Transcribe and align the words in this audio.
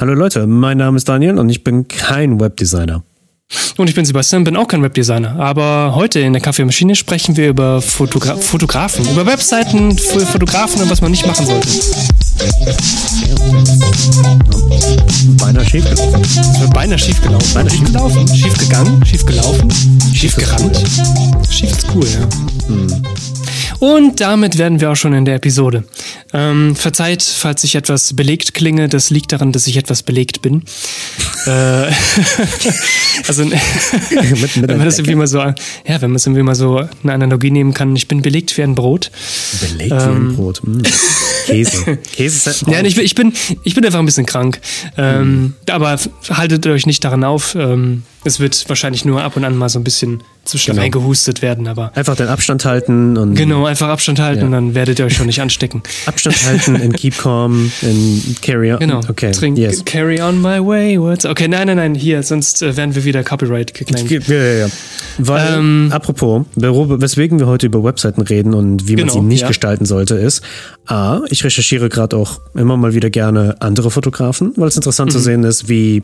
Hallo 0.00 0.14
Leute, 0.14 0.46
mein 0.46 0.78
Name 0.78 0.96
ist 0.96 1.08
Daniel 1.08 1.38
und 1.38 1.50
ich 1.50 1.64
bin 1.64 1.88
kein 1.88 2.38
Webdesigner. 2.38 3.02
Und 3.78 3.88
ich 3.88 3.96
bin 3.96 4.04
Sebastian, 4.04 4.44
bin 4.44 4.56
auch 4.56 4.68
kein 4.68 4.80
Webdesigner. 4.80 5.34
Aber 5.40 5.96
heute 5.96 6.20
in 6.20 6.32
der 6.32 6.40
Kaffeemaschine 6.40 6.94
sprechen 6.94 7.36
wir 7.36 7.48
über 7.48 7.82
Fotogra 7.82 8.36
Fotografen, 8.36 9.04
über 9.10 9.26
Webseiten 9.26 9.98
für 9.98 10.20
Fotografen 10.20 10.82
und 10.82 10.88
was 10.88 11.00
man 11.00 11.10
nicht 11.10 11.26
machen 11.26 11.46
sollte. 11.46 11.66
Beinahe 15.36 15.64
schief 15.66 15.84
gelaufen. 15.84 16.72
Beinahe 16.72 16.98
schief 17.00 17.20
gelaufen. 17.20 17.54
Beinahe 17.54 17.70
schief 17.70 17.86
gelaufen. 17.86 18.28
Schief 18.28 18.56
gegangen, 18.56 19.04
schief 19.04 19.26
gelaufen, 19.26 19.68
schief 20.14 20.36
gerannt. 20.36 20.80
Schief 21.50 21.72
ist 21.72 21.86
cool, 21.92 22.06
ja. 22.06 22.20
Hm. 22.68 23.02
Und 23.80 24.20
damit 24.20 24.58
werden 24.58 24.80
wir 24.80 24.90
auch 24.90 24.96
schon 24.96 25.12
in 25.12 25.24
der 25.24 25.36
Episode. 25.36 25.84
Ähm, 26.32 26.74
verzeiht, 26.74 27.22
falls 27.22 27.62
ich 27.64 27.74
etwas 27.74 28.14
belegt 28.14 28.54
klinge, 28.54 28.88
das 28.88 29.10
liegt 29.10 29.32
daran, 29.32 29.52
dass 29.52 29.66
ich 29.66 29.76
etwas 29.76 30.02
belegt 30.02 30.42
bin. 30.42 30.62
äh, 31.46 31.50
also 33.26 33.44
mit, 33.44 34.56
mit 34.56 34.68
wenn 34.68 34.78
man 34.78 34.86
das 34.86 34.98
irgendwie 34.98 35.14
mal 35.14 35.26
so, 35.26 35.38
ja, 35.38 35.54
wenn 35.86 36.10
man 36.10 36.16
es 36.16 36.26
irgendwie 36.26 36.42
mal 36.42 36.54
so 36.54 36.88
eine 37.02 37.12
Analogie 37.12 37.50
nehmen 37.50 37.72
kann, 37.72 37.94
ich 37.94 38.08
bin 38.08 38.22
belegt 38.22 38.56
wie 38.56 38.62
ein 38.62 38.74
Brot. 38.74 39.10
Belegt 39.60 39.92
ähm, 39.92 39.98
wie 39.98 40.02
ein 40.02 40.16
ähm, 40.16 40.36
Brot. 40.36 40.62
Hm. 40.62 40.82
Käse. 41.46 41.96
Käse 42.12 42.36
ist 42.36 42.46
halt 42.46 42.74
Ja, 42.74 42.84
ich, 42.84 42.98
ich, 42.98 43.14
bin, 43.14 43.32
ich 43.62 43.74
bin 43.74 43.84
einfach 43.84 43.98
ein 43.98 44.06
bisschen 44.06 44.26
krank. 44.26 44.60
Ähm, 44.96 45.42
mhm. 45.42 45.54
Aber 45.70 45.98
haltet 46.30 46.66
euch 46.66 46.86
nicht 46.86 47.04
daran 47.04 47.24
auf. 47.24 47.54
Ähm, 47.54 48.02
es 48.24 48.40
wird 48.40 48.68
wahrscheinlich 48.68 49.04
nur 49.04 49.22
ab 49.22 49.36
und 49.36 49.44
an 49.44 49.56
mal 49.56 49.68
so 49.68 49.78
ein 49.78 49.84
bisschen 49.84 50.22
zwischen 50.48 50.72
genau. 50.72 50.82
reingehustet 50.82 51.42
werden, 51.42 51.68
aber. 51.68 51.92
Einfach 51.94 52.16
den 52.16 52.28
Abstand 52.28 52.64
halten 52.64 53.16
und. 53.16 53.34
Genau, 53.34 53.66
einfach 53.66 53.88
Abstand 53.88 54.20
halten 54.20 54.40
ja. 54.40 54.46
und 54.46 54.52
dann 54.52 54.74
werdet 54.74 54.98
ihr 54.98 55.04
euch 55.04 55.14
schon 55.14 55.26
nicht 55.26 55.40
anstecken. 55.40 55.82
Abstand 56.06 56.44
halten 56.44 56.74
in 56.76 56.92
Keep 56.98 57.18
Calm, 57.18 57.70
in 57.82 58.36
Carry 58.42 58.72
On. 58.72 58.78
Genau. 58.78 59.00
Okay. 59.08 59.32
Trink, 59.32 59.58
yes. 59.58 59.84
Carry 59.84 60.20
on 60.20 60.40
my 60.40 60.58
way. 60.58 60.98
What's, 60.98 61.24
okay, 61.24 61.48
nein, 61.48 61.66
nein, 61.66 61.76
nein, 61.76 61.94
hier, 61.94 62.22
sonst 62.22 62.62
äh, 62.62 62.76
werden 62.76 62.94
wir 62.94 63.04
wieder 63.04 63.22
Copyright 63.22 63.74
geclaimed. 63.74 64.28
Ja, 64.28 64.36
ja, 64.36 64.52
ja. 64.54 64.66
Weil, 65.18 65.58
ähm, 65.58 65.88
apropos, 65.92 66.44
weswegen 66.54 67.38
wir 67.38 67.46
heute 67.46 67.66
über 67.66 67.82
Webseiten 67.82 68.22
reden 68.22 68.54
und 68.54 68.88
wie 68.88 68.96
man 68.96 69.06
genau, 69.06 69.14
sie 69.14 69.20
nicht 69.20 69.42
ja. 69.42 69.48
gestalten 69.48 69.84
sollte, 69.84 70.14
ist, 70.14 70.42
A, 70.86 71.20
ich 71.28 71.44
recherchiere 71.44 71.88
gerade 71.88 72.16
auch 72.16 72.40
immer 72.54 72.76
mal 72.76 72.94
wieder 72.94 73.10
gerne 73.10 73.56
andere 73.60 73.90
Fotografen, 73.90 74.52
weil 74.56 74.68
es 74.68 74.76
interessant 74.76 75.10
mhm. 75.10 75.12
zu 75.12 75.18
sehen 75.18 75.44
ist, 75.44 75.68
wie 75.68 76.02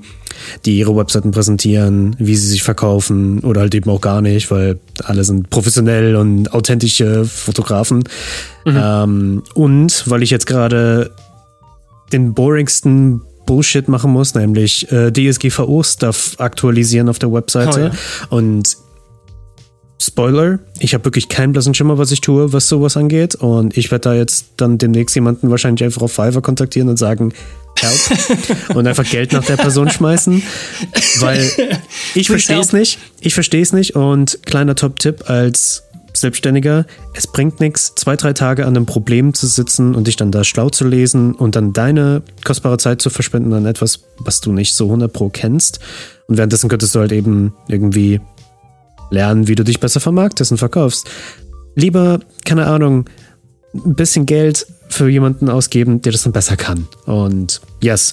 die 0.65 0.79
ihre 0.79 0.97
Webseiten 0.97 1.31
präsentieren, 1.31 2.17
wie 2.19 2.37
sie 2.37 2.49
sich 2.49 2.63
verkaufen 2.63 3.41
oder 3.41 3.63
halt 3.63 3.75
eben 3.75 3.89
auch 3.91 4.01
gar 4.01 4.21
nicht, 4.21 4.34
weil 4.51 4.79
alle 5.03 5.25
sind 5.25 5.51
professionell 5.51 6.17
und 6.17 6.53
authentische 6.53 7.25
Fotografen. 7.25 8.05
Mhm. 8.65 8.81
Ähm, 8.81 9.43
und 9.55 10.05
weil 10.09 10.23
ich 10.23 10.31
jetzt 10.31 10.47
gerade 10.47 11.11
den 12.13 12.35
boringsten 12.35 13.23
Bullshit 13.47 13.89
machen 13.89 14.11
muss, 14.11 14.35
nämlich 14.35 14.91
äh, 14.91 15.13
DSGVO-Stuff 15.13 16.37
aktualisieren 16.39 17.09
auf 17.09 17.19
der 17.19 17.33
Webseite. 17.33 17.91
Oh, 17.93 17.95
ja. 17.95 18.29
Und 18.31 18.77
Spoiler, 20.01 20.59
ich 20.81 20.93
habe 20.93 21.05
wirklich 21.05 21.29
keinen 21.29 21.53
blassen 21.53 21.73
Schimmer, 21.73 21.99
was 21.99 22.11
ich 22.11 22.21
tue, 22.21 22.53
was 22.53 22.69
sowas 22.69 22.97
angeht. 22.97 23.37
Und 23.37 23.77
ich 23.77 23.91
werde 23.91 24.03
da 24.03 24.15
jetzt 24.15 24.47
dann 24.57 24.77
demnächst 24.79 25.15
jemanden 25.15 25.51
wahrscheinlich 25.51 25.85
einfach 25.85 26.03
auf 26.03 26.13
Fiverr 26.13 26.43
kontaktieren 26.43 26.89
und 26.89 26.99
sagen, 26.99 27.33
help. 27.79 28.69
und 28.77 28.87
einfach 28.87 29.09
Geld 29.09 29.33
nach 29.33 29.45
der 29.45 29.57
Person 29.57 29.91
schmeißen. 29.91 30.43
Weil 31.21 31.51
ich 32.15 32.29
verstehe 32.29 32.61
es 32.61 32.73
nicht. 32.73 32.99
Ich 33.21 33.35
verstehe 33.35 33.63
es 33.63 33.73
nicht. 33.73 33.95
Und 33.95 34.41
kleiner 34.45 34.75
Top-Tipp 34.75 35.31
als 35.31 35.85
Selbstständiger, 36.17 36.87
es 37.15 37.27
bringt 37.27 37.61
nichts, 37.61 37.95
zwei, 37.97 38.17
drei 38.17 38.33
Tage 38.33 38.67
an 38.67 38.77
einem 38.77 38.87
Problem 38.87 39.35
zu 39.35 39.47
sitzen 39.47 39.95
und 39.95 40.07
dich 40.07 40.17
dann 40.17 40.31
da 40.31 40.45
schlau 40.45 40.71
zu 40.71 40.87
lesen 40.87 41.35
und 41.35 41.57
dann 41.57 41.73
deine 41.73 42.23
kostbare 42.45 42.79
Zeit 42.79 43.03
zu 43.03 43.11
verschwenden 43.11 43.53
an 43.53 43.67
etwas, 43.67 44.01
was 44.19 44.41
du 44.41 44.53
nicht 44.53 44.75
so 44.75 44.87
100 44.87 45.13
pro 45.13 45.29
kennst. 45.29 45.81
Und 46.27 46.39
währenddessen 46.39 46.69
könntest 46.69 46.95
du 46.95 47.01
halt 47.01 47.13
eben 47.13 47.53
irgendwie 47.69 48.21
lernen, 49.15 49.49
wie 49.49 49.55
du 49.55 49.65
dich 49.65 49.81
besser 49.81 50.01
vermarktest 50.01 50.51
und 50.53 50.59
verkaufst. 50.59 51.09
Lieber, 51.75 52.21
keine 52.45 52.67
Ahnung, 52.67 53.09
ein 53.75 53.95
bisschen 53.95 54.27
Geld 54.27 54.67
für 54.89 55.09
jemanden 55.09 55.49
ausgeben, 55.49 56.03
der 56.03 56.13
das 56.13 56.23
dann 56.23 56.33
besser 56.33 56.57
kann. 56.57 56.87
Und 57.07 57.61
yes. 57.81 58.13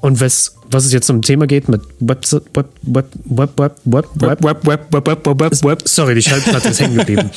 Und 0.00 0.20
was, 0.20 0.54
was 0.70 0.84
es 0.84 0.92
jetzt 0.92 1.06
zum 1.06 1.22
Thema 1.22 1.46
geht 1.46 1.68
mit 1.68 1.80
Web, 2.00 2.24
Web, 2.30 2.68
Web, 2.82 3.08
Web, 3.24 3.50
Web, 3.58 3.80
Web, 3.84 4.08
Web, 4.14 4.42
Web, 4.44 4.44
Web, 4.44 4.66
Web, 4.66 4.92
Web, 4.92 5.06
Web, 5.26 5.40
Web, 5.40 5.64
Web. 5.64 5.88
Sorry, 5.88 6.14
die 6.14 6.22
Schallplatte 6.22 6.68
ist 6.68 6.80
hängen 6.80 6.96
geblieben. 6.96 7.30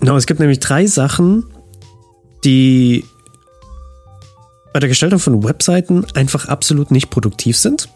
no, 0.00 0.16
es 0.16 0.26
gibt 0.26 0.38
nämlich 0.38 0.60
drei 0.60 0.86
Sachen, 0.86 1.44
die 2.44 3.04
bei 4.72 4.80
der 4.80 4.88
Gestaltung 4.88 5.18
von 5.18 5.42
Webseiten 5.42 6.04
einfach 6.14 6.46
absolut 6.46 6.92
nicht 6.92 7.10
produktiv 7.10 7.56
sind. 7.56 7.88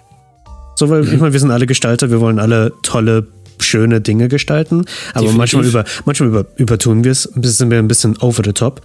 So, 0.83 0.91
weil 0.91 1.05
mhm. 1.05 1.15
ich 1.15 1.21
meine, 1.21 1.33
wir 1.33 1.39
sind 1.39 1.53
alle 1.53 1.67
Gestalter, 1.67 2.11
wir 2.11 2.19
wollen 2.19 2.41
alle 2.41 2.73
tolle, 2.83 3.29
schöne 3.61 4.01
Dinge 4.01 4.27
gestalten, 4.27 4.85
aber 5.15 5.27
Definitiv. 5.27 5.39
manchmal, 5.39 5.65
über, 5.65 5.85
manchmal 6.07 6.29
über, 6.29 6.47
übertun 6.57 7.05
wir 7.05 7.13
es, 7.13 7.23
sind 7.23 7.71
wir 7.71 7.79
ein 7.79 7.87
bisschen 7.87 8.17
over 8.17 8.43
the 8.45 8.53
top. 8.53 8.83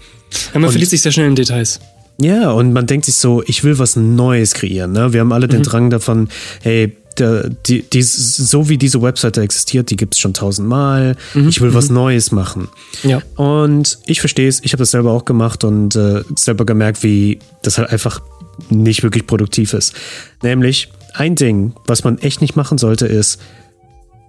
Ja, 0.53 0.59
man 0.59 0.66
und, 0.66 0.69
verliert 0.74 0.91
sich 0.91 1.02
sehr 1.02 1.12
schnell 1.12 1.25
in 1.25 1.34
Details. 1.34 1.80
Ja, 2.22 2.52
und 2.52 2.72
man 2.72 2.85
denkt 2.85 3.08
sich 3.08 3.16
so, 3.16 3.41
ich 3.47 3.63
will 3.63 3.80
was 3.80 3.96
Neues 3.96 4.53
kreieren. 4.53 4.91
Ne? 4.91 5.12
Wir 5.12 5.22
haben 5.22 5.31
alle 5.31 5.47
den 5.47 5.62
mhm. 5.62 5.63
Drang 5.63 5.90
davon, 5.90 6.30
hey, 6.62 6.96
der, 7.18 7.50
die, 7.50 7.81
die, 7.81 8.03
so 8.03 8.69
wie 8.69 8.78
diese 8.78 9.02
Webseite 9.02 9.41
existiert, 9.41 9.90
die 9.90 9.96
gibt 9.96 10.14
es 10.14 10.19
schon 10.19 10.35
tausendmal. 10.35 11.16
Mhm. 11.34 11.50
Ich 11.50 11.62
will 11.62 11.74
was 11.74 11.90
mhm. 11.90 11.96
Neues 11.96 12.31
machen. 12.31 12.68
Ja. 13.02 13.24
Und 13.38 13.97
ich 14.06 14.19
verstehe 14.19 14.47
es, 14.47 14.64
ich 14.64 14.74
habe 14.74 14.84
das 14.84 14.91
selber 14.91 15.14
auch 15.14 15.25
gemacht 15.25 15.64
und 15.64 15.96
äh, 15.96 16.22
selber 16.35 16.64
gemerkt, 16.64 17.02
wie 17.02 17.40
das 17.64 17.79
halt 17.79 17.90
einfach 17.90 18.22
nicht 18.69 19.02
wirklich 19.02 19.25
produktiv 19.25 19.74
ist. 19.74 19.96
Nämlich, 20.44 20.91
ein 21.19 21.35
Ding, 21.35 21.73
was 21.85 22.03
man 22.03 22.17
echt 22.19 22.41
nicht 22.41 22.55
machen 22.55 22.78
sollte, 22.78 23.07
ist, 23.07 23.39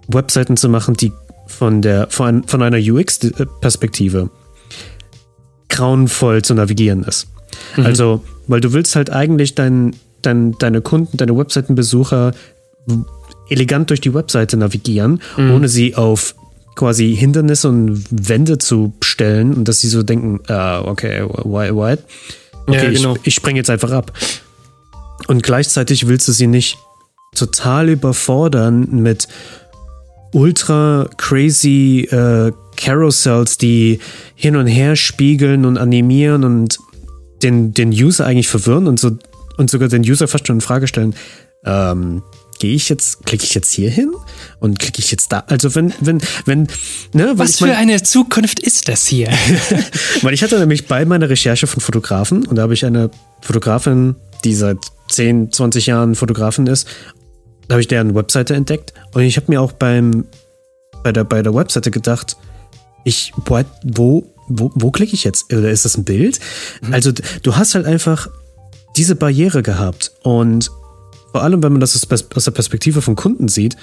Webseiten 0.07 0.57
zu 0.57 0.69
machen, 0.69 0.95
die 0.95 1.11
von, 1.47 1.81
der, 1.81 2.07
von, 2.09 2.43
von 2.43 2.61
einer 2.61 2.77
UX-Perspektive 2.77 4.29
grauenvoll 5.69 6.41
zu 6.41 6.53
navigieren 6.53 7.03
ist. 7.03 7.27
Mhm. 7.77 7.85
Also, 7.85 8.23
weil 8.47 8.61
du 8.61 8.73
willst 8.73 8.95
halt 8.95 9.11
eigentlich 9.11 9.55
dein, 9.55 9.95
dein, 10.21 10.53
deine 10.53 10.81
Kunden, 10.81 11.17
deine 11.17 11.37
Webseitenbesucher 11.37 12.33
elegant 13.49 13.89
durch 13.89 14.01
die 14.01 14.13
Webseite 14.13 14.57
navigieren, 14.57 15.21
mhm. 15.37 15.51
ohne 15.51 15.67
sie 15.69 15.95
auf 15.95 16.35
quasi 16.75 17.15
Hindernisse 17.15 17.69
und 17.69 18.05
Wände 18.09 18.57
zu 18.57 18.93
stellen 19.03 19.53
und 19.53 19.67
dass 19.67 19.81
sie 19.81 19.89
so 19.89 20.01
denken, 20.01 20.39
ah, 20.47 20.81
okay, 20.81 21.23
why, 21.23 21.71
why? 21.71 21.97
Okay, 22.67 22.85
ja, 22.85 22.91
genau. 22.91 23.15
ich, 23.15 23.27
ich 23.27 23.35
springe 23.35 23.57
jetzt 23.57 23.69
einfach 23.69 23.91
ab. 23.91 24.13
Und 25.29 25.43
gleichzeitig 25.43 26.07
willst 26.07 26.27
du 26.27 26.31
sie 26.31 26.47
nicht 26.47 26.79
total 27.35 27.89
überfordern 27.89 28.87
mit 28.89 29.27
ultra 30.33 31.07
crazy 31.17 32.07
äh, 32.09 32.51
Carousels, 32.75 33.59
die 33.59 33.99
hin 34.33 34.55
und 34.55 34.65
her 34.65 34.95
spiegeln 34.95 35.65
und 35.65 35.77
animieren 35.77 36.43
und 36.43 36.79
den, 37.43 37.75
den 37.75 37.89
User 37.89 38.25
eigentlich 38.25 38.47
verwirren 38.47 38.87
und 38.87 38.99
so 38.99 39.19
und 39.57 39.69
sogar 39.69 39.87
den 39.87 40.01
User 40.01 40.27
fast 40.27 40.47
schon 40.47 40.57
in 40.57 40.61
Frage 40.61 40.87
stellen. 40.87 41.13
Ähm, 41.63 42.23
gehe 42.59 42.75
ich 42.75 42.89
jetzt, 42.89 43.25
klicke 43.25 43.45
ich 43.45 43.53
jetzt 43.53 43.71
hier 43.71 43.89
hin 43.89 44.11
und 44.59 44.79
klicke 44.79 44.99
ich 44.99 45.11
jetzt 45.11 45.31
da? 45.31 45.43
Also 45.47 45.73
wenn, 45.75 45.93
wenn, 46.01 46.21
wenn, 46.45 46.67
ne, 47.13 47.31
Was 47.35 47.57
für 47.57 47.67
mein, 47.67 47.77
eine 47.77 48.03
Zukunft 48.03 48.59
ist 48.59 48.87
das 48.87 49.07
hier? 49.07 49.29
weil 50.21 50.33
ich 50.33 50.43
hatte 50.43 50.59
nämlich 50.59 50.87
bei 50.87 51.05
meiner 51.05 51.29
Recherche 51.29 51.67
von 51.67 51.81
Fotografen 51.81 52.45
und 52.45 52.57
da 52.57 52.63
habe 52.63 52.73
ich 52.73 52.85
eine 52.85 53.09
Fotografin, 53.41 54.15
die 54.43 54.53
seit 54.53 54.77
10, 55.09 55.51
20 55.51 55.87
Jahren 55.87 56.15
Fotografin 56.15 56.67
ist, 56.67 56.87
da 57.67 57.73
habe 57.73 57.81
ich 57.81 57.87
deren 57.87 58.13
Webseite 58.13 58.55
entdeckt 58.55 58.93
und 59.13 59.21
ich 59.23 59.37
habe 59.37 59.47
mir 59.49 59.61
auch 59.61 59.71
beim, 59.71 60.25
bei 61.03 61.11
der, 61.11 61.23
bei 61.23 61.41
der 61.41 61.55
Webseite 61.55 61.91
gedacht, 61.91 62.35
ich, 63.05 63.31
wo, 63.83 64.25
wo, 64.49 64.71
wo 64.75 64.91
klicke 64.91 65.13
ich 65.13 65.23
jetzt? 65.23 65.53
Oder 65.53 65.69
ist 65.69 65.85
das 65.85 65.97
ein 65.97 66.03
Bild? 66.03 66.39
Mhm. 66.81 66.93
Also 66.93 67.11
du 67.11 67.55
hast 67.55 67.75
halt 67.75 67.85
einfach 67.85 68.27
diese 68.97 69.15
Barriere 69.15 69.63
gehabt 69.63 70.11
und 70.23 70.69
vor 71.31 71.43
allem, 71.43 71.61
wenn 71.63 71.73
man 71.73 71.81
das 71.81 71.95
aus 71.95 72.43
der 72.43 72.51
Perspektive 72.51 73.01
von 73.01 73.15
Kunden 73.15 73.47
sieht, 73.47 73.75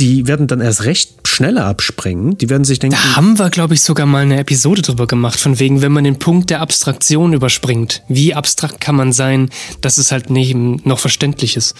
die 0.00 0.26
werden 0.26 0.46
dann 0.46 0.60
erst 0.60 0.84
recht 0.84 1.28
schneller 1.28 1.66
abspringen. 1.66 2.36
Die 2.38 2.50
werden 2.50 2.64
sich 2.64 2.80
denken. 2.80 2.96
Da 2.96 3.16
haben 3.16 3.38
wir, 3.38 3.50
glaube 3.50 3.74
ich, 3.74 3.82
sogar 3.82 4.06
mal 4.06 4.22
eine 4.22 4.38
Episode 4.38 4.82
drüber 4.82 5.06
gemacht, 5.06 5.38
von 5.38 5.58
wegen, 5.60 5.82
wenn 5.82 5.92
man 5.92 6.04
den 6.04 6.18
Punkt 6.18 6.50
der 6.50 6.60
Abstraktion 6.60 7.32
überspringt. 7.32 8.02
Wie 8.08 8.34
abstrakt 8.34 8.80
kann 8.80 8.96
man 8.96 9.12
sein, 9.12 9.50
dass 9.80 9.98
es 9.98 10.10
halt 10.10 10.30
neben 10.30 10.80
noch 10.84 10.98
verständlich 10.98 11.56
ist? 11.56 11.74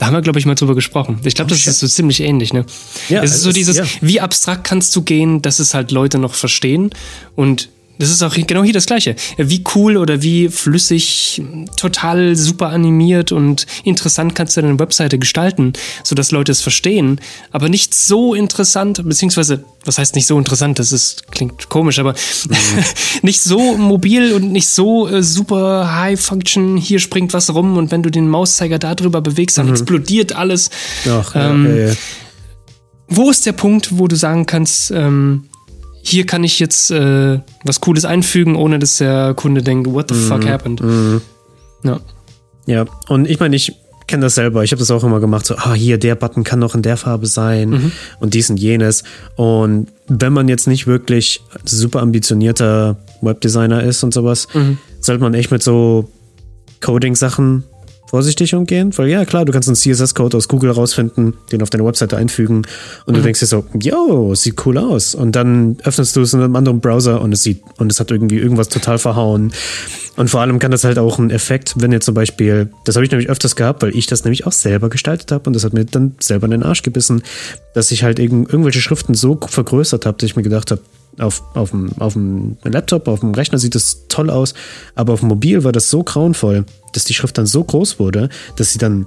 Da 0.00 0.06
haben 0.06 0.14
wir, 0.14 0.22
glaube 0.22 0.40
ich, 0.40 0.46
mal 0.46 0.56
drüber 0.56 0.74
gesprochen. 0.74 1.20
Ich 1.22 1.36
glaube, 1.36 1.52
oh, 1.52 1.54
das 1.54 1.66
ist 1.66 1.78
so 1.78 1.86
ziemlich 1.86 2.20
ähnlich, 2.20 2.52
ne? 2.52 2.66
Ja, 3.08 3.22
es 3.22 3.36
ist 3.36 3.42
so 3.42 3.52
dieses, 3.52 3.76
ja. 3.76 3.84
wie 4.00 4.20
abstrakt 4.20 4.64
kannst 4.64 4.94
du 4.96 5.02
gehen, 5.02 5.40
dass 5.40 5.60
es 5.60 5.74
halt 5.74 5.92
Leute 5.92 6.18
noch 6.18 6.34
verstehen 6.34 6.90
und 7.36 7.68
Das 7.98 8.10
ist 8.10 8.22
auch 8.22 8.34
genau 8.34 8.64
hier 8.64 8.72
das 8.72 8.86
Gleiche. 8.86 9.14
Wie 9.36 9.62
cool 9.74 9.96
oder 9.96 10.20
wie 10.20 10.48
flüssig, 10.48 11.42
total 11.76 12.34
super 12.34 12.70
animiert 12.70 13.30
und 13.30 13.66
interessant 13.84 14.34
kannst 14.34 14.56
du 14.56 14.62
deine 14.62 14.78
Webseite 14.78 15.18
gestalten, 15.18 15.74
sodass 16.02 16.32
Leute 16.32 16.50
es 16.50 16.60
verstehen, 16.60 17.20
aber 17.52 17.68
nicht 17.68 17.94
so 17.94 18.34
interessant, 18.34 19.02
beziehungsweise, 19.04 19.64
was 19.84 19.98
heißt 19.98 20.16
nicht 20.16 20.26
so 20.26 20.36
interessant, 20.38 20.80
das 20.80 20.90
ist, 20.90 21.30
klingt 21.30 21.68
komisch, 21.68 22.00
aber 22.00 22.14
mhm. 22.48 22.84
nicht 23.22 23.40
so 23.42 23.76
mobil 23.76 24.32
und 24.32 24.50
nicht 24.50 24.68
so 24.68 25.08
äh, 25.08 25.22
super 25.22 25.94
High 25.94 26.20
Function, 26.20 26.76
hier 26.76 26.98
springt 26.98 27.32
was 27.32 27.54
rum 27.54 27.76
und 27.76 27.92
wenn 27.92 28.02
du 28.02 28.10
den 28.10 28.28
Mauszeiger 28.28 28.80
darüber 28.80 29.20
bewegst, 29.20 29.56
dann 29.56 29.66
mhm. 29.66 29.72
explodiert 29.72 30.34
alles. 30.34 30.70
Ach, 31.08 31.32
ähm, 31.36 31.66
ja, 31.66 31.74
ja, 31.74 31.88
ja. 31.88 31.94
Wo 33.06 33.30
ist 33.30 33.46
der 33.46 33.52
Punkt, 33.52 33.98
wo 33.98 34.08
du 34.08 34.16
sagen 34.16 34.46
kannst, 34.46 34.90
ähm, 34.90 35.44
hier 36.04 36.26
kann 36.26 36.44
ich 36.44 36.60
jetzt 36.60 36.90
äh, 36.90 37.40
was 37.64 37.80
Cooles 37.80 38.04
einfügen, 38.04 38.56
ohne 38.56 38.78
dass 38.78 38.98
der 38.98 39.32
Kunde 39.34 39.62
denkt, 39.62 39.90
what 39.90 40.10
the 40.10 40.14
mm, 40.14 40.28
fuck 40.28 40.44
mhm. 40.44 40.48
happened? 40.48 40.80
Mm. 40.82 41.16
Ja. 41.82 42.00
Ja, 42.66 42.84
und 43.08 43.28
ich 43.28 43.40
meine, 43.40 43.56
ich 43.56 43.72
kenne 44.06 44.22
das 44.22 44.34
selber. 44.34 44.64
Ich 44.64 44.72
habe 44.72 44.80
das 44.80 44.90
auch 44.90 45.02
immer 45.02 45.20
gemacht, 45.20 45.46
so, 45.46 45.56
ah, 45.56 45.72
hier, 45.74 45.98
der 45.98 46.14
Button 46.14 46.44
kann 46.44 46.58
noch 46.58 46.74
in 46.74 46.82
der 46.82 46.96
Farbe 46.96 47.26
sein 47.26 47.70
mhm. 47.70 47.92
und 48.20 48.34
dies 48.34 48.50
und 48.50 48.58
jenes. 48.58 49.02
Und 49.36 49.88
wenn 50.06 50.32
man 50.32 50.48
jetzt 50.48 50.66
nicht 50.66 50.86
wirklich 50.86 51.40
super 51.64 52.00
ambitionierter 52.02 52.98
Webdesigner 53.22 53.82
ist 53.82 54.02
und 54.02 54.12
sowas, 54.12 54.48
mhm. 54.52 54.78
sollte 55.00 55.22
man 55.22 55.34
echt 55.34 55.50
mit 55.50 55.62
so 55.62 56.10
Coding-Sachen 56.80 57.64
vorsichtig 58.14 58.54
umgehen, 58.54 58.96
weil 58.96 59.08
ja, 59.08 59.24
klar, 59.24 59.44
du 59.44 59.50
kannst 59.50 59.68
einen 59.68 59.74
CSS-Code 59.74 60.36
aus 60.36 60.46
Google 60.46 60.70
rausfinden, 60.70 61.34
den 61.50 61.62
auf 61.62 61.70
deine 61.70 61.84
Webseite 61.84 62.16
einfügen 62.16 62.58
und 63.06 63.14
mhm. 63.14 63.16
du 63.16 63.22
denkst 63.22 63.40
dir 63.40 63.46
so, 63.46 63.64
yo, 63.76 64.36
sieht 64.36 64.64
cool 64.64 64.78
aus. 64.78 65.16
Und 65.16 65.34
dann 65.34 65.78
öffnest 65.82 66.14
du 66.14 66.20
es 66.20 66.32
in 66.32 66.40
einem 66.40 66.54
anderen 66.54 66.78
Browser 66.78 67.20
und 67.20 67.32
es 67.32 67.42
sieht, 67.42 67.62
und 67.76 67.90
es 67.90 67.98
hat 67.98 68.12
irgendwie 68.12 68.38
irgendwas 68.38 68.68
total 68.68 68.98
verhauen. 68.98 69.52
Und 70.14 70.30
vor 70.30 70.42
allem 70.42 70.60
kann 70.60 70.70
das 70.70 70.84
halt 70.84 70.96
auch 70.96 71.18
einen 71.18 71.30
Effekt, 71.30 71.74
wenn 71.78 71.90
ihr 71.90 72.00
zum 72.00 72.14
Beispiel, 72.14 72.70
das 72.84 72.94
habe 72.94 73.04
ich 73.04 73.10
nämlich 73.10 73.28
öfters 73.28 73.56
gehabt, 73.56 73.82
weil 73.82 73.96
ich 73.96 74.06
das 74.06 74.22
nämlich 74.22 74.46
auch 74.46 74.52
selber 74.52 74.90
gestaltet 74.90 75.32
habe 75.32 75.48
und 75.48 75.54
das 75.54 75.64
hat 75.64 75.72
mir 75.72 75.84
dann 75.84 76.14
selber 76.20 76.44
in 76.44 76.52
den 76.52 76.62
Arsch 76.62 76.82
gebissen, 76.84 77.24
dass 77.74 77.90
ich 77.90 78.04
halt 78.04 78.20
irgendwelche 78.20 78.80
Schriften 78.80 79.14
so 79.14 79.40
vergrößert 79.44 80.06
habe, 80.06 80.18
dass 80.18 80.30
ich 80.30 80.36
mir 80.36 80.44
gedacht 80.44 80.70
habe, 80.70 80.82
auf, 81.18 81.42
auf, 81.54 81.70
dem, 81.70 81.90
auf 81.98 82.14
dem 82.14 82.56
Laptop, 82.64 83.08
auf 83.08 83.20
dem 83.20 83.34
Rechner 83.34 83.58
sieht 83.58 83.74
das 83.74 84.04
toll 84.08 84.30
aus, 84.30 84.54
aber 84.94 85.12
auf 85.12 85.20
dem 85.20 85.28
Mobil 85.28 85.64
war 85.64 85.72
das 85.72 85.90
so 85.90 86.02
grauenvoll, 86.02 86.64
dass 86.92 87.04
die 87.04 87.14
Schrift 87.14 87.38
dann 87.38 87.46
so 87.46 87.62
groß 87.64 87.98
wurde, 87.98 88.28
dass 88.56 88.72
sie 88.72 88.78
dann 88.78 89.06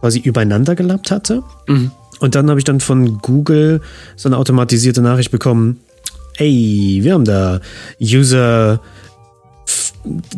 quasi 0.00 0.18
übereinander 0.18 0.74
gelappt 0.74 1.10
hatte. 1.10 1.42
Mhm. 1.66 1.90
Und 2.20 2.34
dann 2.34 2.50
habe 2.50 2.60
ich 2.60 2.64
dann 2.64 2.80
von 2.80 3.18
Google 3.18 3.80
so 4.16 4.28
eine 4.28 4.36
automatisierte 4.36 5.00
Nachricht 5.02 5.30
bekommen, 5.30 5.80
ey, 6.36 7.00
wir 7.02 7.14
haben 7.14 7.24
da 7.24 7.60
User, 8.00 8.80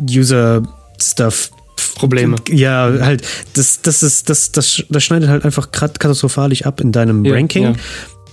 User 0.09 0.63
Stuff 1.01 1.51
Probleme. 1.95 2.37
Ja, 2.49 2.91
halt, 3.01 3.25
das, 3.53 3.81
das 3.81 4.03
ist, 4.03 4.29
das, 4.29 4.51
das, 4.51 4.83
das 4.89 5.03
schneidet 5.03 5.29
halt 5.29 5.45
einfach 5.45 5.71
katastrophalisch 5.71 6.65
ab 6.65 6.81
in 6.81 6.91
deinem 6.91 7.23
ja, 7.23 7.33
Ranking. 7.33 7.63
Ja. 7.63 7.73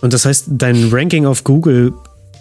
Und 0.01 0.13
das 0.13 0.25
heißt, 0.25 0.47
dein 0.49 0.91
Ranking 0.91 1.27
auf 1.27 1.45
Google 1.45 1.93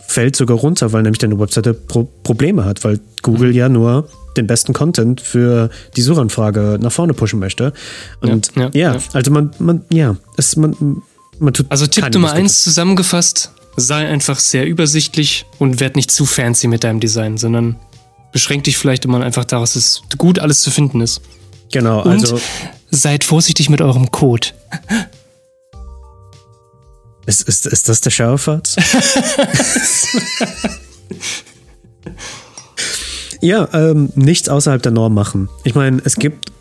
fällt 0.09 0.35
sogar 0.35 0.57
runter, 0.57 0.91
weil 0.91 1.03
nämlich 1.03 1.19
deine 1.19 1.39
Webseite 1.39 1.73
Pro 1.73 2.09
Probleme 2.23 2.65
hat, 2.65 2.83
weil 2.83 2.99
Google 3.21 3.49
mhm. 3.49 3.55
ja 3.55 3.69
nur 3.69 4.09
den 4.37 4.47
besten 4.47 4.73
Content 4.73 5.21
für 5.21 5.69
die 5.95 6.01
Suchanfrage 6.01 6.79
nach 6.81 6.91
vorne 6.91 7.13
pushen 7.13 7.39
möchte. 7.39 7.73
Und 8.21 8.51
ja, 8.55 8.69
ja, 8.73 8.93
ja. 8.93 8.99
also 9.13 9.31
man, 9.31 9.51
man, 9.59 9.85
ja, 9.91 10.15
es, 10.35 10.55
man, 10.55 11.01
man 11.39 11.53
tut. 11.53 11.67
Also 11.69 11.85
Tipp 11.85 12.11
Nummer 12.13 12.33
eins 12.33 12.63
zusammengefasst, 12.63 13.51
sei 13.75 14.07
einfach 14.07 14.39
sehr 14.39 14.65
übersichtlich 14.65 15.45
und 15.59 15.79
werd 15.79 15.95
nicht 15.95 16.09
zu 16.09 16.25
fancy 16.25 16.67
mit 16.67 16.83
deinem 16.83 16.99
Design, 16.99 17.37
sondern 17.37 17.75
beschränk 18.31 18.63
dich 18.63 18.77
vielleicht 18.77 19.05
immer 19.05 19.21
einfach 19.21 19.45
darauf, 19.45 19.71
dass 19.73 20.01
gut 20.17 20.39
alles 20.39 20.61
zu 20.61 20.71
finden 20.71 21.01
ist. 21.01 21.21
Genau, 21.71 22.01
also. 22.01 22.35
Und 22.35 22.41
seid 22.89 23.23
vorsichtig 23.23 23.69
mit 23.69 23.81
eurem 23.81 24.09
Code. 24.09 24.47
Ist, 27.29 27.47
ist, 27.47 27.67
ist 27.67 27.87
das 27.87 28.01
der 28.01 28.09
Schauerfatz? 28.09 28.75
ja, 33.39 33.69
ähm, 33.71 34.09
nichts 34.15 34.49
außerhalb 34.49 34.81
der 34.81 34.91
Norm 34.91 35.13
machen. 35.13 35.47
Ich 35.63 35.75
meine, 35.75 36.01
es 36.03 36.15
gibt 36.15 36.51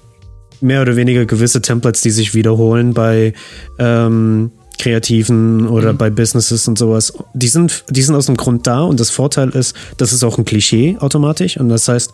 mehr 0.60 0.82
oder 0.82 0.94
weniger 0.94 1.24
gewisse 1.24 1.62
Templates, 1.62 2.02
die 2.02 2.10
sich 2.10 2.34
wiederholen 2.34 2.92
bei 2.92 3.32
ähm, 3.78 4.50
Kreativen 4.78 5.66
oder 5.68 5.94
mhm. 5.94 5.96
bei 5.96 6.10
Businesses 6.10 6.68
und 6.68 6.76
sowas. 6.76 7.14
Die 7.32 7.48
sind, 7.48 7.84
die 7.88 8.02
sind 8.02 8.14
aus 8.14 8.26
dem 8.26 8.36
Grund 8.36 8.66
da 8.66 8.82
und 8.82 9.00
das 9.00 9.08
Vorteil 9.08 9.48
ist, 9.48 9.74
das 9.96 10.12
ist 10.12 10.22
auch 10.22 10.36
ein 10.36 10.44
Klischee 10.44 10.98
automatisch 11.00 11.56
und 11.56 11.70
das 11.70 11.88
heißt, 11.88 12.12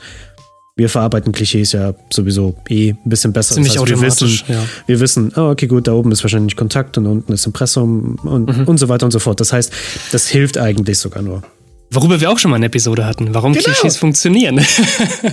wir 0.76 0.88
verarbeiten 0.88 1.32
Klischees 1.32 1.73
ja 1.73 1.94
sowieso 2.12 2.56
eh 2.69 2.91
ein 2.91 2.99
bisschen 3.05 3.32
besser. 3.32 3.55
Ziemlich 3.55 3.75
das 3.75 3.82
heißt, 3.82 3.91
wir 3.91 4.00
wissen, 4.00 4.43
ja. 4.49 4.65
wir 4.87 5.00
wissen, 5.00 5.32
oh, 5.37 5.50
okay, 5.50 5.69
gut, 5.69 5.87
da 5.87 5.93
oben 5.93 6.11
ist 6.11 6.25
wahrscheinlich 6.25 6.56
Kontakt 6.56 6.99
und 6.99 7.06
unten 7.06 7.32
ist 7.32 7.47
Impressum 7.47 8.17
und, 8.25 8.56
mhm. 8.56 8.65
und 8.65 8.79
so 8.79 8.88
weiter 8.88 9.06
und 9.06 9.12
so 9.12 9.21
fort. 9.21 9.38
Das 9.41 9.53
heißt, 9.53 9.73
das 10.11 10.26
hilft 10.29 10.59
eigentlich 10.59 10.99
sogar 10.99 11.23
nur. 11.23 11.43
Worüber 11.91 12.21
wir 12.21 12.31
auch 12.31 12.38
schon 12.38 12.50
mal 12.50 12.56
eine 12.56 12.67
Episode 12.67 13.06
hatten, 13.06 13.35
warum 13.35 13.53
genau. 13.53 13.65
Klischees 13.65 13.97
funktionieren. 13.97 14.56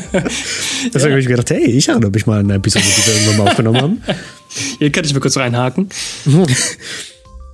Deswegen 0.14 0.94
ja. 0.94 1.10
habe 1.10 1.20
ich 1.20 1.28
gedacht, 1.28 1.50
hey, 1.50 1.66
ich 1.66 1.88
erinnere 1.90 2.12
mich 2.12 2.28
mal 2.28 2.40
an 2.40 2.46
eine 2.46 2.56
Episode, 2.56 2.86
die 2.86 3.08
wir 3.08 3.14
irgendwann 3.16 3.38
mal 3.38 3.50
aufgenommen 3.50 3.82
haben. 3.82 4.04
Hier 4.78 4.92
kann 4.92 5.06
ich 5.06 5.14
mal 5.14 5.22
kurz 5.22 5.38
reinhaken. 5.38 5.90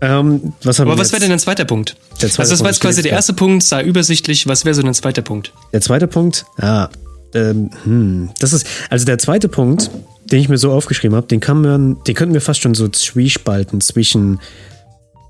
ähm, 0.02 0.54
was 0.62 0.80
Aber 0.82 0.98
was 0.98 1.14
wäre 1.14 1.22
denn 1.22 1.32
ein 1.32 1.40
zweiter 1.40 1.64
Punkt? 1.64 1.96
Der 2.22 2.30
zweite 2.30 2.40
also 2.42 2.54
das 2.54 2.60
war 2.62 2.70
jetzt 2.70 2.82
quasi 2.82 3.02
der 3.02 3.14
erste 3.14 3.32
Punkt, 3.32 3.64
sei 3.64 3.84
übersichtlich. 3.84 4.46
Was 4.46 4.66
wäre 4.66 4.76
so 4.76 4.82
ein 4.82 4.94
zweiter 4.94 5.22
Punkt? 5.22 5.54
Der 5.72 5.80
zweite 5.80 6.08
Punkt, 6.08 6.46
ja, 6.62 6.90
ähm, 7.34 7.70
hm, 7.84 8.30
das 8.40 8.54
ist, 8.54 8.68
also 8.90 9.06
der 9.06 9.18
zweite 9.18 9.50
Punkt, 9.50 9.92
den 10.26 10.40
ich 10.40 10.50
mir 10.50 10.58
so 10.58 10.72
aufgeschrieben 10.72 11.16
habe, 11.16 11.28
den 11.28 11.40
kann 11.40 11.62
man, 11.62 12.04
den 12.04 12.16
könnten 12.16 12.34
wir 12.34 12.42
fast 12.42 12.62
schon 12.62 12.74
so 12.74 12.88
zwiespalten 12.88 13.82
zwischen, 13.82 14.40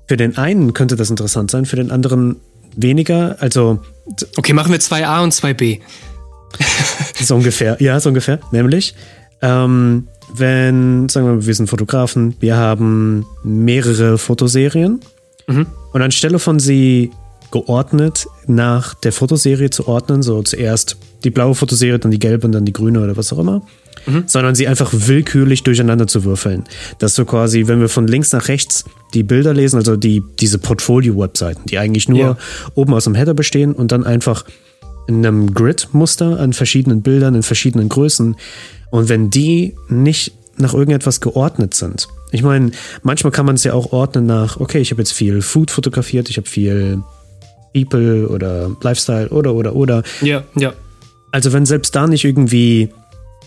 für 0.06 0.16
den 0.16 0.36
einen 0.36 0.72
könnte 0.72 0.96
das 0.96 1.10
interessant 1.10 1.50
sein, 1.50 1.66
für 1.66 1.76
den 1.76 1.90
anderen 1.90 2.36
weniger, 2.76 3.36
also. 3.40 3.80
Okay, 4.36 4.52
machen 4.52 4.72
wir 4.72 4.78
2a 4.78 5.22
und 5.22 5.32
2b. 5.32 5.80
so 7.20 7.34
ungefähr, 7.34 7.76
ja, 7.80 8.00
so 8.00 8.08
ungefähr, 8.08 8.40
nämlich, 8.52 8.94
ähm, 9.42 10.08
wenn, 10.34 11.08
sagen 11.08 11.26
wir 11.26 11.34
mal, 11.34 11.46
wir 11.46 11.54
sind 11.54 11.68
Fotografen, 11.68 12.36
wir 12.40 12.56
haben 12.56 13.26
mehrere 13.42 14.18
Fotoserien 14.18 15.00
mhm. 15.46 15.66
und 15.92 16.02
anstelle 16.02 16.38
von 16.38 16.58
sie 16.58 17.10
geordnet 17.50 18.26
nach 18.46 18.94
der 18.94 19.12
Fotoserie 19.12 19.70
zu 19.70 19.88
ordnen, 19.88 20.22
so 20.22 20.42
zuerst 20.42 20.96
die 21.24 21.30
blaue 21.30 21.54
Fotoserie, 21.54 21.98
dann 21.98 22.10
die 22.10 22.18
gelbe 22.18 22.46
und 22.46 22.52
dann 22.52 22.64
die 22.64 22.72
grüne 22.72 23.00
oder 23.02 23.16
was 23.16 23.32
auch 23.32 23.38
immer, 23.38 23.62
mhm. 24.06 24.24
sondern 24.26 24.54
sie 24.54 24.68
einfach 24.68 24.90
willkürlich 24.92 25.62
durcheinander 25.62 26.06
zu 26.06 26.24
würfeln. 26.24 26.64
Dass 26.98 27.14
so 27.14 27.24
quasi, 27.24 27.66
wenn 27.66 27.80
wir 27.80 27.88
von 27.88 28.06
links 28.06 28.32
nach 28.32 28.48
rechts 28.48 28.84
die 29.14 29.22
Bilder 29.22 29.54
lesen, 29.54 29.76
also 29.76 29.96
die, 29.96 30.22
diese 30.38 30.58
Portfolio-Webseiten, 30.58 31.62
die 31.66 31.78
eigentlich 31.78 32.08
nur 32.08 32.18
ja. 32.18 32.38
oben 32.74 32.94
aus 32.94 33.04
dem 33.04 33.14
Header 33.14 33.34
bestehen 33.34 33.72
und 33.72 33.92
dann 33.92 34.04
einfach 34.04 34.44
in 35.06 35.24
einem 35.24 35.54
Grid-Muster 35.54 36.38
an 36.38 36.52
verschiedenen 36.52 37.02
Bildern 37.02 37.34
in 37.34 37.42
verschiedenen 37.42 37.88
Größen. 37.88 38.36
Und 38.90 39.08
wenn 39.08 39.30
die 39.30 39.74
nicht 39.88 40.32
nach 40.58 40.74
irgendetwas 40.74 41.20
geordnet 41.20 41.74
sind. 41.74 42.08
Ich 42.30 42.42
meine, 42.42 42.72
manchmal 43.02 43.30
kann 43.30 43.46
man 43.46 43.54
es 43.54 43.64
ja 43.64 43.72
auch 43.72 43.92
ordnen 43.92 44.26
nach, 44.26 44.58
okay, 44.60 44.78
ich 44.78 44.90
habe 44.90 45.00
jetzt 45.00 45.12
viel 45.12 45.40
Food 45.40 45.70
fotografiert, 45.70 46.28
ich 46.28 46.36
habe 46.36 46.48
viel 46.48 47.02
People 47.74 48.28
oder 48.28 48.70
Lifestyle 48.80 49.28
oder 49.28 49.54
oder 49.54 49.74
oder. 49.74 50.02
Ja, 50.20 50.44
ja. 50.56 50.72
Also 51.32 51.52
wenn 51.52 51.66
selbst 51.66 51.94
da 51.94 52.06
nicht 52.06 52.24
irgendwie 52.24 52.90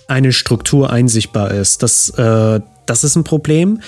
eine 0.08 0.34
Struktur 0.34 0.92
einsichtbar 0.92 1.52
ist, 1.52 1.84
das, 1.84 2.10
äh, 2.12 2.60
das 2.86 3.04
ist 3.04 3.16
ein 3.16 3.24
Problem. 3.24 3.82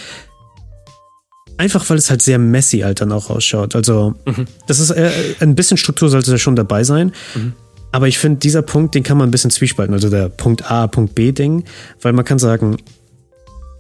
Einfach 1.58 1.88
weil 1.90 1.98
es 1.98 2.10
halt 2.10 2.22
sehr 2.22 2.40
messy 2.40 2.80
halt 2.80 3.02
dann 3.02 3.12
auch 3.12 3.30
ausschaut. 3.30 3.76
Also 3.76 4.16
mhm. 4.26 4.48
das 4.68 4.80
ist 4.80 4.90
äh, 4.90 5.12
ein 5.40 5.56
bisschen 5.56 5.78
Struktur 5.78 6.10
sollte 6.10 6.32
da 6.32 6.38
schon 6.38 6.56
dabei 6.56 6.84
sein. 6.84 7.12
Mhm. 7.36 7.54
Aber 7.92 8.08
ich 8.08 8.18
finde, 8.18 8.40
dieser 8.40 8.64
Punkt, 8.64 8.96
den 8.96 9.04
kann 9.04 9.18
man 9.18 9.28
ein 9.28 9.32
bisschen 9.32 9.52
zwiespalten. 9.52 9.94
Also 9.94 10.10
der 10.10 10.30
Punkt 10.30 10.72
A, 10.72 10.88
Punkt 10.88 11.14
B 11.14 11.32
Ding, 11.32 11.64
weil 12.02 12.14
man 12.14 12.26
kann 12.26 12.40
sagen, 12.40 12.78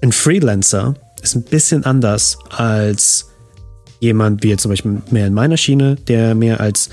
ein 0.03 0.11
Freelancer 0.11 0.93
ist 1.23 1.35
ein 1.35 1.43
bisschen 1.43 1.83
anders 1.85 2.37
als 2.49 3.32
jemand 4.03 4.43
wie 4.43 4.49
jetzt 4.49 4.61
zum 4.61 4.69
Beispiel 4.69 5.01
mehr 5.09 5.25
in 5.25 5.33
meiner 5.33 5.57
Schiene, 5.57 5.95
der 6.07 6.35
mehr 6.35 6.59
als 6.59 6.89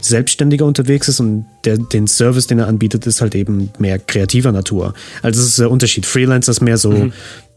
Selbstständiger 0.00 0.64
unterwegs 0.64 1.08
ist 1.08 1.20
und 1.20 1.46
der, 1.64 1.78
den 1.78 2.06
Service, 2.06 2.46
den 2.46 2.58
er 2.58 2.66
anbietet, 2.66 3.06
ist 3.06 3.20
halt 3.20 3.34
eben 3.34 3.70
mehr 3.78 3.98
kreativer 3.98 4.52
Natur. 4.52 4.94
Also 5.22 5.40
das 5.40 5.48
ist 5.48 5.58
der 5.58 5.70
Unterschied. 5.70 6.06
Freelancer 6.06 6.50
ist 6.50 6.60
mehr 6.60 6.78
so, 6.78 6.90
mhm. 6.90 7.12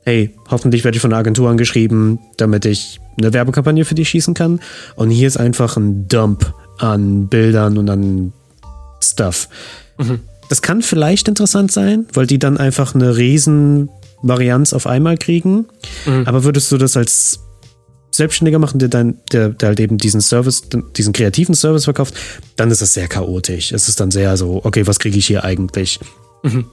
hey, 0.05 0.33
hoffentlich 0.49 0.83
werde 0.83 0.95
ich 0.95 1.01
von 1.01 1.09
der 1.09 1.19
Agentur 1.19 1.49
angeschrieben, 1.49 2.19
damit 2.37 2.65
ich 2.65 2.99
eine 3.17 3.33
Werbekampagne 3.33 3.85
für 3.85 3.95
dich 3.95 4.09
schießen 4.09 4.33
kann. 4.33 4.59
Und 4.95 5.09
hier 5.09 5.27
ist 5.27 5.37
einfach 5.37 5.77
ein 5.77 6.07
Dump 6.07 6.53
an 6.77 7.27
Bildern 7.27 7.77
und 7.77 7.89
an 7.89 8.33
Stuff. 9.03 9.49
Mhm. 9.97 10.19
Das 10.49 10.61
kann 10.61 10.81
vielleicht 10.81 11.27
interessant 11.27 11.71
sein, 11.71 12.07
weil 12.13 12.25
die 12.25 12.39
dann 12.39 12.57
einfach 12.57 12.95
eine 12.95 13.17
riesen 13.17 13.89
Varianz 14.21 14.73
auf 14.73 14.87
einmal 14.87 15.17
kriegen. 15.17 15.65
Mhm. 16.05 16.23
Aber 16.25 16.43
würdest 16.43 16.71
du 16.71 16.77
das 16.77 16.97
als 16.97 17.41
Selbstständiger 18.19 18.59
machen, 18.59 18.79
der 18.79 18.89
dann, 18.89 19.17
der, 19.31 19.49
der 19.49 19.69
halt 19.69 19.79
eben 19.79 19.97
diesen 19.97 20.21
Service, 20.21 20.63
diesen 20.95 21.13
kreativen 21.13 21.55
Service 21.55 21.85
verkauft, 21.85 22.13
dann 22.55 22.69
ist 22.69 22.81
es 22.81 22.93
sehr 22.93 23.07
chaotisch. 23.07 23.71
Es 23.71 23.89
ist 23.89 23.99
dann 23.99 24.11
sehr 24.11 24.37
so, 24.37 24.61
okay, 24.63 24.85
was 24.85 24.99
kriege 24.99 25.17
ich 25.17 25.25
hier 25.25 25.43
eigentlich? 25.43 25.99
Mhm. 26.43 26.65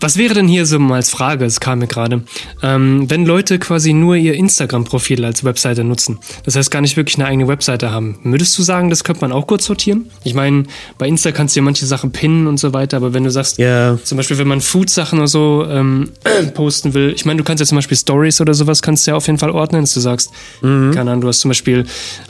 Was 0.00 0.16
wäre 0.16 0.34
denn 0.34 0.48
hier 0.48 0.66
so 0.66 0.78
mal 0.78 0.96
als 0.96 1.10
Frage, 1.10 1.44
es 1.44 1.60
kam 1.60 1.80
mir 1.80 1.86
gerade, 1.86 2.22
ähm, 2.62 3.10
wenn 3.10 3.26
Leute 3.26 3.58
quasi 3.58 3.92
nur 3.92 4.16
ihr 4.16 4.34
Instagram-Profil 4.34 5.24
als 5.24 5.44
Webseite 5.44 5.84
nutzen, 5.84 6.18
das 6.44 6.56
heißt 6.56 6.70
gar 6.70 6.80
nicht 6.80 6.96
wirklich 6.96 7.16
eine 7.16 7.26
eigene 7.26 7.48
Webseite 7.48 7.90
haben, 7.90 8.18
würdest 8.24 8.56
du 8.58 8.62
sagen, 8.62 8.90
das 8.90 9.04
könnte 9.04 9.20
man 9.22 9.32
auch 9.32 9.46
kurz 9.46 9.64
sortieren? 9.64 10.10
Ich 10.24 10.34
meine, 10.34 10.64
bei 10.98 11.08
Insta 11.08 11.32
kannst 11.32 11.56
du 11.56 11.60
ja 11.60 11.64
manche 11.64 11.86
Sachen 11.86 12.12
pinnen 12.12 12.46
und 12.46 12.58
so 12.58 12.72
weiter, 12.72 12.96
aber 12.96 13.12
wenn 13.14 13.24
du 13.24 13.30
sagst, 13.30 13.58
yeah. 13.58 13.98
zum 14.02 14.16
Beispiel, 14.16 14.38
wenn 14.38 14.48
man 14.48 14.60
Food-Sachen 14.60 15.18
oder 15.18 15.28
so 15.28 15.66
ähm, 15.68 16.10
posten 16.54 16.94
will, 16.94 17.12
ich 17.14 17.24
meine, 17.24 17.38
du 17.38 17.44
kannst 17.44 17.60
ja 17.60 17.66
zum 17.66 17.76
Beispiel 17.76 17.96
Stories 17.96 18.40
oder 18.40 18.54
sowas, 18.54 18.82
kannst 18.82 19.06
du 19.06 19.12
ja 19.12 19.16
auf 19.16 19.26
jeden 19.26 19.38
Fall 19.38 19.50
ordnen, 19.50 19.82
dass 19.82 19.94
du 19.94 20.00
sagst, 20.00 20.30
mhm. 20.62 20.92
keine 20.94 21.10
Ahnung, 21.10 21.22
du 21.22 21.28
hast 21.28 21.40
zum 21.40 21.50
Beispiel 21.50 21.84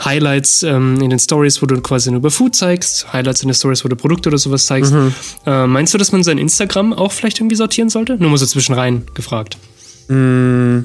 Highlights 0.04 0.62
ähm, 0.62 1.00
in 1.00 1.10
den 1.10 1.18
Stories, 1.18 1.60
wo 1.62 1.66
du 1.66 1.80
quasi 1.80 2.10
nur 2.10 2.18
über 2.18 2.30
Food 2.30 2.54
zeigst, 2.54 3.12
Highlights 3.12 3.42
in 3.42 3.48
den 3.48 3.54
Stories, 3.54 3.84
wo 3.84 3.88
du 3.88 3.96
Produkte 3.96 4.28
oder 4.28 4.38
sowas 4.38 4.66
zeigst. 4.66 4.92
Mhm. 4.92 5.14
Äh, 5.46 5.66
meinst 5.66 5.94
du, 5.94 5.98
dass 5.98 6.12
man 6.12 6.22
sein 6.22 6.38
Instagram 6.38 6.92
auch 6.92 7.12
vielleicht 7.12 7.27
vielleicht 7.28 7.40
irgendwie 7.40 7.56
sortieren 7.56 7.90
sollte? 7.90 8.16
Nur 8.16 8.30
mal 8.30 8.38
so 8.38 8.46
zwischenrein 8.46 9.04
gefragt. 9.14 9.58
Mm. 10.08 10.80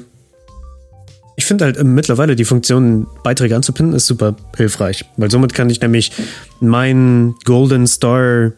Ich 1.36 1.46
finde 1.46 1.64
halt 1.64 1.76
äh, 1.76 1.84
mittlerweile 1.84 2.36
die 2.36 2.44
Funktion, 2.44 3.06
Beiträge 3.24 3.56
anzupinnen, 3.56 3.92
ist 3.92 4.06
super 4.06 4.36
hilfreich. 4.56 5.04
Weil 5.16 5.30
somit 5.30 5.54
kann 5.54 5.68
ich 5.70 5.80
nämlich 5.80 6.12
mein 6.60 7.34
Golden 7.44 7.86
Star 7.86 8.52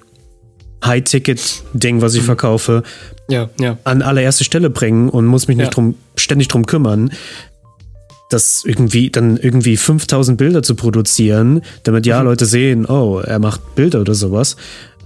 High-Ticket-Ding, 0.84 2.02
was 2.02 2.14
ich 2.14 2.22
mhm. 2.22 2.26
verkaufe, 2.26 2.82
ja, 3.28 3.48
ja. 3.58 3.78
an 3.84 4.02
allererste 4.02 4.44
Stelle 4.44 4.68
bringen 4.68 5.08
und 5.08 5.24
muss 5.24 5.48
mich 5.48 5.56
nicht 5.56 5.66
ja. 5.66 5.70
drum, 5.70 5.94
ständig 6.16 6.48
drum 6.48 6.66
kümmern, 6.66 7.12
das 8.28 8.62
irgendwie 8.66 9.10
dann 9.10 9.38
irgendwie 9.38 9.78
5000 9.78 10.36
Bilder 10.36 10.62
zu 10.62 10.74
produzieren, 10.74 11.62
damit 11.84 12.04
ja 12.04 12.20
mhm. 12.20 12.26
Leute 12.26 12.44
sehen, 12.44 12.84
oh, 12.84 13.20
er 13.20 13.38
macht 13.38 13.74
Bilder 13.74 14.02
oder 14.02 14.14
sowas. 14.14 14.56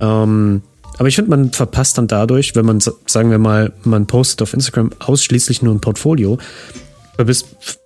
Ähm, 0.00 0.62
aber 1.00 1.08
ich 1.08 1.14
finde, 1.14 1.30
man 1.30 1.50
verpasst 1.50 1.96
dann 1.96 2.08
dadurch, 2.08 2.54
wenn 2.54 2.66
man, 2.66 2.78
sagen 3.06 3.30
wir 3.30 3.38
mal, 3.38 3.72
man 3.84 4.06
postet 4.06 4.42
auf 4.42 4.52
Instagram 4.52 4.90
ausschließlich 4.98 5.62
nur 5.62 5.74
ein 5.74 5.80
Portfolio, 5.80 6.36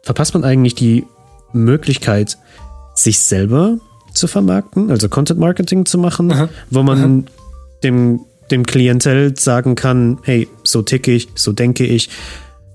verpasst 0.03 0.35
man 0.35 0.43
eigentlich 0.43 0.75
die 0.75 1.05
Möglichkeit, 1.53 2.37
sich 2.97 3.21
selber 3.21 3.79
zu 4.15 4.27
vermarkten, 4.27 4.91
also 4.91 5.09
Content 5.09 5.39
Marketing 5.39 5.87
zu 5.87 5.97
machen, 5.97 6.33
Aha. 6.33 6.49
wo 6.71 6.83
man 6.83 6.99
Aha. 6.99 7.33
dem, 7.85 8.21
dem 8.51 8.67
Klientel 8.67 9.39
sagen 9.39 9.77
kann, 9.77 10.19
hey, 10.25 10.49
so 10.65 10.83
ticke 10.83 11.13
ich, 11.13 11.29
so 11.37 11.53
denke 11.53 11.87
ich. 11.87 12.11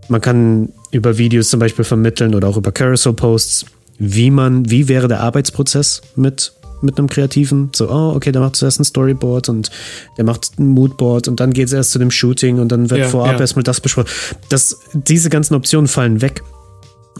Man 0.07 0.21
kann 0.21 0.69
über 0.91 1.17
Videos 1.17 1.49
zum 1.49 1.59
Beispiel 1.59 1.83
vermitteln 1.83 2.33
oder 2.33 2.47
auch 2.47 2.55
über 2.55 2.71
Carousel 2.71 3.11
Posts, 3.11 3.65
wie 3.97 4.31
man, 4.31 4.71
wie 4.71 4.87
wäre 4.87 5.09
der 5.09 5.19
Arbeitsprozess 5.19 6.01
mit 6.15 6.53
mit 6.81 6.97
einem 6.97 7.07
Kreativen. 7.07 7.69
So, 7.75 7.89
oh, 7.89 8.13
okay, 8.15 8.31
der 8.31 8.41
macht 8.41 8.55
zuerst 8.55 8.79
ein 8.79 8.83
Storyboard 8.83 9.49
und 9.49 9.71
der 10.17 10.25
macht 10.25 10.59
ein 10.59 10.67
Moodboard 10.67 11.27
und 11.27 11.39
dann 11.39 11.53
geht 11.53 11.67
es 11.67 11.73
erst 11.73 11.91
zu 11.91 11.99
dem 11.99 12.11
Shooting 12.11 12.59
und 12.59 12.71
dann 12.71 12.89
wird 12.89 13.01
ja, 13.01 13.07
vorab 13.07 13.33
ja. 13.33 13.39
erstmal 13.39 13.63
das 13.63 13.81
besprochen. 13.81 14.09
Das, 14.49 14.79
diese 14.93 15.29
ganzen 15.29 15.55
Optionen 15.55 15.87
fallen 15.87 16.21
weg. 16.21 16.43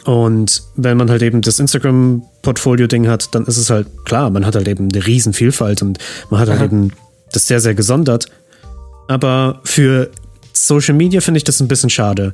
Und 0.05 0.63
wenn 0.75 0.97
man 0.97 1.09
halt 1.09 1.21
eben 1.21 1.41
das 1.41 1.59
Instagram-Portfolio-Ding 1.59 3.07
hat, 3.07 3.35
dann 3.35 3.45
ist 3.45 3.57
es 3.57 3.69
halt 3.69 3.87
klar, 4.05 4.29
man 4.29 4.45
hat 4.45 4.55
halt 4.55 4.67
eben 4.67 4.89
eine 4.93 5.05
riesen 5.05 5.33
Vielfalt 5.33 5.81
und 5.81 5.97
man 6.29 6.39
hat 6.39 6.49
halt 6.49 6.59
Aha. 6.59 6.65
eben 6.65 6.91
das 7.33 7.47
sehr, 7.47 7.59
sehr 7.59 7.75
gesondert. 7.75 8.27
Aber 9.07 9.59
für 9.65 10.09
Social 10.53 10.95
Media 10.95 11.21
finde 11.21 11.39
ich 11.39 11.43
das 11.43 11.59
ein 11.59 11.67
bisschen 11.67 11.89
schade. 11.89 12.33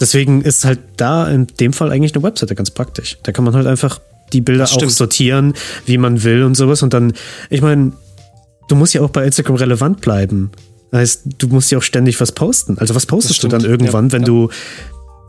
Deswegen 0.00 0.42
ist 0.42 0.64
halt 0.64 0.80
da 0.96 1.28
in 1.28 1.46
dem 1.46 1.72
Fall 1.72 1.90
eigentlich 1.90 2.14
eine 2.14 2.22
Webseite 2.22 2.54
ganz 2.54 2.70
praktisch. 2.70 3.18
Da 3.22 3.32
kann 3.32 3.44
man 3.44 3.54
halt 3.54 3.66
einfach 3.66 4.00
die 4.32 4.40
Bilder 4.40 4.64
auch 4.64 4.90
sortieren, 4.90 5.54
wie 5.86 5.98
man 5.98 6.24
will 6.24 6.42
und 6.42 6.56
sowas. 6.56 6.82
Und 6.82 6.94
dann, 6.94 7.12
ich 7.50 7.62
meine, 7.62 7.92
du 8.68 8.76
musst 8.76 8.94
ja 8.94 9.02
auch 9.02 9.10
bei 9.10 9.24
Instagram 9.24 9.56
relevant 9.56 10.00
bleiben. 10.00 10.50
Das 10.90 11.00
heißt, 11.00 11.22
du 11.38 11.48
musst 11.48 11.70
ja 11.70 11.78
auch 11.78 11.82
ständig 11.82 12.20
was 12.20 12.32
posten. 12.32 12.78
Also 12.78 12.94
was 12.94 13.06
postest 13.06 13.42
du 13.42 13.48
dann 13.48 13.64
irgendwann, 13.64 14.06
ja, 14.06 14.12
wenn 14.12 14.22
ja. 14.22 14.26
du 14.26 14.50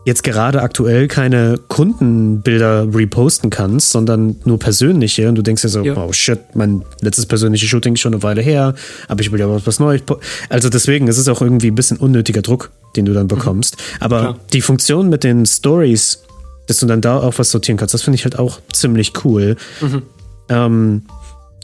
jetzt 0.05 0.23
gerade 0.23 0.61
aktuell 0.61 1.07
keine 1.07 1.57
Kundenbilder 1.67 2.87
reposten 2.93 3.49
kannst, 3.49 3.89
sondern 3.89 4.35
nur 4.45 4.59
persönliche 4.59 5.27
und 5.27 5.35
du 5.35 5.41
denkst 5.41 5.63
dir 5.63 5.69
so, 5.69 5.83
ja. 5.83 5.97
oh 5.97 6.13
shit, 6.13 6.39
mein 6.53 6.83
letztes 7.01 7.25
persönliches 7.25 7.67
Shooting 7.67 7.95
ist 7.95 8.01
schon 8.01 8.13
eine 8.13 8.21
Weile 8.21 8.43
her, 8.43 8.75
aber 9.07 9.21
ich 9.21 9.31
will 9.31 9.39
ja 9.39 9.47
was 9.65 9.79
Neues. 9.79 10.03
Also 10.49 10.69
deswegen 10.69 11.07
ist 11.07 11.17
es 11.17 11.27
auch 11.27 11.41
irgendwie 11.41 11.71
ein 11.71 11.75
bisschen 11.75 11.97
unnötiger 11.97 12.43
Druck, 12.43 12.69
den 12.95 13.05
du 13.05 13.13
dann 13.13 13.27
bekommst. 13.27 13.77
Mhm. 13.77 14.03
Aber 14.03 14.19
Klar. 14.19 14.39
die 14.53 14.61
Funktion 14.61 15.09
mit 15.09 15.23
den 15.23 15.47
Stories 15.47 16.21
dass 16.67 16.77
du 16.77 16.85
dann 16.85 17.01
da 17.01 17.19
auch 17.19 17.37
was 17.37 17.51
sortieren 17.51 17.77
kannst. 17.77 17.93
Das 17.93 18.01
finde 18.01 18.15
ich 18.15 18.23
halt 18.23 18.39
auch 18.39 18.59
ziemlich 18.71 19.13
cool. 19.23 19.55
Mhm. 19.81 20.01
Ähm, 20.49 21.01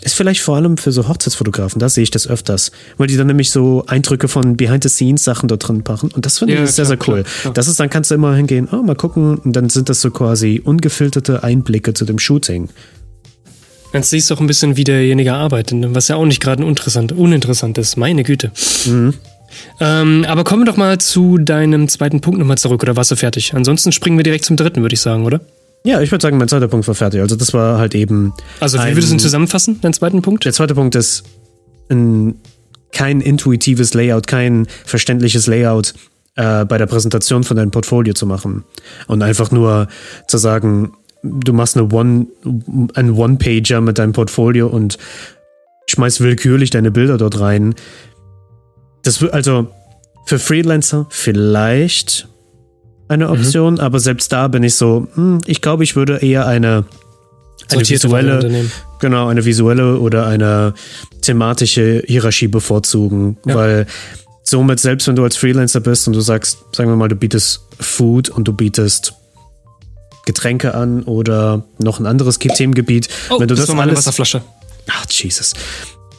ist 0.01 0.15
vielleicht 0.15 0.41
vor 0.41 0.55
allem 0.55 0.77
für 0.77 0.91
so 0.91 1.07
Hochzeitsfotografen, 1.07 1.79
da 1.79 1.87
sehe 1.87 2.03
ich 2.03 2.11
das 2.11 2.27
öfters, 2.27 2.71
weil 2.97 3.07
die 3.07 3.17
dann 3.17 3.27
nämlich 3.27 3.51
so 3.51 3.83
Eindrücke 3.85 4.27
von 4.27 4.57
Behind-the-Scenes-Sachen 4.57 5.47
dort 5.47 5.67
drin 5.67 5.83
machen. 5.87 6.09
Und 6.11 6.25
das 6.25 6.39
finde 6.39 6.55
ja, 6.55 6.63
ich 6.63 6.71
sehr, 6.71 6.85
klar, 6.85 6.97
sehr 6.97 7.13
cool. 7.13 7.23
Klar, 7.23 7.41
klar. 7.41 7.53
Das 7.53 7.67
ist, 7.67 7.79
dann 7.79 7.89
kannst 7.89 8.09
du 8.09 8.15
immer 8.15 8.35
hingehen, 8.35 8.67
oh, 8.71 8.77
mal 8.77 8.95
gucken, 8.95 9.37
und 9.37 9.55
dann 9.55 9.69
sind 9.69 9.89
das 9.89 10.01
so 10.01 10.09
quasi 10.09 10.61
ungefilterte 10.63 11.43
Einblicke 11.43 11.93
zu 11.93 12.05
dem 12.05 12.17
Shooting. 12.17 12.69
Dann 13.93 14.03
siehst 14.03 14.29
du 14.29 14.35
auch 14.35 14.39
ein 14.39 14.47
bisschen, 14.47 14.77
wie 14.77 14.85
derjenige 14.85 15.33
arbeitet, 15.33 15.77
was 15.93 16.07
ja 16.07 16.15
auch 16.15 16.25
nicht 16.25 16.41
gerade 16.41 16.63
uninteressant, 16.63 17.11
uninteressant 17.11 17.77
ist. 17.77 17.97
Meine 17.97 18.23
Güte. 18.23 18.51
Mhm. 18.85 19.13
Ähm, 19.79 20.25
aber 20.27 20.43
kommen 20.43 20.61
wir 20.61 20.65
doch 20.65 20.77
mal 20.77 20.97
zu 20.97 21.37
deinem 21.37 21.87
zweiten 21.87 22.21
Punkt 22.21 22.39
nochmal 22.39 22.57
zurück, 22.57 22.83
oder 22.83 22.95
warst 22.95 23.11
du 23.11 23.15
fertig? 23.15 23.53
Ansonsten 23.53 23.91
springen 23.91 24.17
wir 24.17 24.23
direkt 24.23 24.45
zum 24.45 24.57
dritten, 24.57 24.81
würde 24.81 24.93
ich 24.93 25.01
sagen, 25.01 25.25
oder? 25.25 25.41
Ja, 25.83 26.01
ich 26.01 26.11
würde 26.11 26.21
sagen, 26.21 26.37
mein 26.37 26.47
zweiter 26.47 26.67
Punkt 26.67 26.87
war 26.87 26.95
fertig. 26.95 27.21
Also 27.21 27.35
das 27.35 27.53
war 27.53 27.79
halt 27.79 27.95
eben. 27.95 28.33
Also 28.59 28.77
wie 28.77 28.91
würdest 28.91 29.09
du 29.09 29.15
ihn 29.15 29.19
zusammenfassen, 29.19 29.81
deinen 29.81 29.93
zweiten 29.93 30.21
Punkt? 30.21 30.45
Der 30.45 30.53
zweite 30.53 30.75
Punkt 30.75 30.95
ist 30.95 31.23
ein, 31.89 32.35
kein 32.91 33.21
intuitives 33.21 33.93
Layout, 33.93 34.27
kein 34.27 34.67
verständliches 34.85 35.47
Layout 35.47 35.93
äh, 36.35 36.65
bei 36.65 36.77
der 36.77 36.85
Präsentation 36.85 37.43
von 37.43 37.57
deinem 37.57 37.71
Portfolio 37.71 38.13
zu 38.13 38.27
machen. 38.27 38.63
Und 39.07 39.23
einfach 39.23 39.51
nur 39.51 39.87
zu 40.27 40.37
sagen, 40.37 40.93
du 41.23 41.53
machst 41.53 41.77
eine 41.77 41.91
One, 41.91 42.27
einen 42.93 43.11
One-Pager 43.11 43.81
mit 43.81 43.97
deinem 43.97 44.13
Portfolio 44.13 44.67
und 44.67 44.97
schmeißt 45.87 46.21
willkürlich 46.21 46.69
deine 46.69 46.91
Bilder 46.91 47.17
dort 47.17 47.39
rein. 47.39 47.75
Das 49.03 49.23
also 49.23 49.67
für 50.25 50.39
Freelancer 50.39 51.07
vielleicht 51.09 52.27
eine 53.07 53.27
mhm. 53.27 53.31
Option, 53.31 53.73
mhm. 53.75 53.79
aber 53.79 53.99
selbst 53.99 54.31
da 54.31 54.47
bin 54.47 54.63
ich 54.63 54.75
so, 54.75 55.07
hm, 55.15 55.41
ich 55.45 55.61
glaube, 55.61 55.83
ich 55.83 55.95
würde 55.95 56.17
eher 56.17 56.47
eine, 56.47 56.85
eine 57.69 57.89
visuelle, 57.89 58.69
genau, 58.99 59.27
eine 59.27 59.45
visuelle 59.45 59.99
oder 59.99 60.27
eine 60.27 60.73
thematische 61.21 62.03
Hierarchie 62.05 62.47
bevorzugen, 62.47 63.37
ja. 63.45 63.55
weil 63.55 63.87
somit, 64.43 64.79
selbst 64.79 65.07
wenn 65.07 65.15
du 65.15 65.23
als 65.23 65.37
Freelancer 65.37 65.81
bist 65.81 66.07
und 66.07 66.13
du 66.13 66.21
sagst, 66.21 66.59
sagen 66.73 66.89
wir 66.89 66.95
mal, 66.95 67.07
du 67.07 67.15
bietest 67.15 67.61
Food 67.79 68.29
und 68.29 68.47
du 68.47 68.53
bietest 68.53 69.13
Getränke 70.25 70.75
an 70.75 71.03
oder 71.03 71.63
noch 71.79 71.99
ein 71.99 72.05
anderes 72.05 72.39
Themengebiet, 72.39 73.09
oh, 73.29 73.39
wenn 73.39 73.47
du 73.47 73.55
das, 73.55 73.65
das 73.65 73.75
alles, 73.77 73.97
Wasserflasche. 73.97 74.41
Ach, 74.87 75.05
Jesus. 75.09 75.53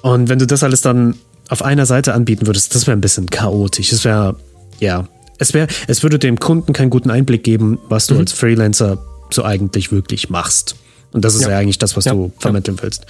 Und 0.02 0.28
wenn 0.28 0.38
du 0.38 0.46
das 0.46 0.62
alles 0.62 0.80
dann 0.80 1.14
auf 1.52 1.62
einer 1.62 1.84
Seite 1.84 2.14
anbieten 2.14 2.46
würdest, 2.46 2.74
das 2.74 2.86
wäre 2.86 2.96
ein 2.96 3.02
bisschen 3.02 3.28
chaotisch. 3.28 3.90
Das 3.90 4.06
wäre, 4.06 4.36
ja, 4.80 5.06
es 5.38 5.52
wäre, 5.52 5.68
es 5.86 6.02
würde 6.02 6.18
dem 6.18 6.38
Kunden 6.38 6.72
keinen 6.72 6.88
guten 6.88 7.10
Einblick 7.10 7.44
geben, 7.44 7.78
was 7.90 8.06
du 8.06 8.14
mhm. 8.14 8.20
als 8.20 8.32
Freelancer 8.32 9.04
so 9.28 9.44
eigentlich 9.44 9.92
wirklich 9.92 10.30
machst. 10.30 10.76
Und 11.12 11.26
das 11.26 11.34
ist 11.34 11.42
ja, 11.42 11.50
ja 11.50 11.58
eigentlich 11.58 11.76
das, 11.76 11.94
was 11.94 12.06
ja, 12.06 12.14
du 12.14 12.32
vermitteln 12.38 12.78
ja. 12.78 12.84
willst. 12.84 13.04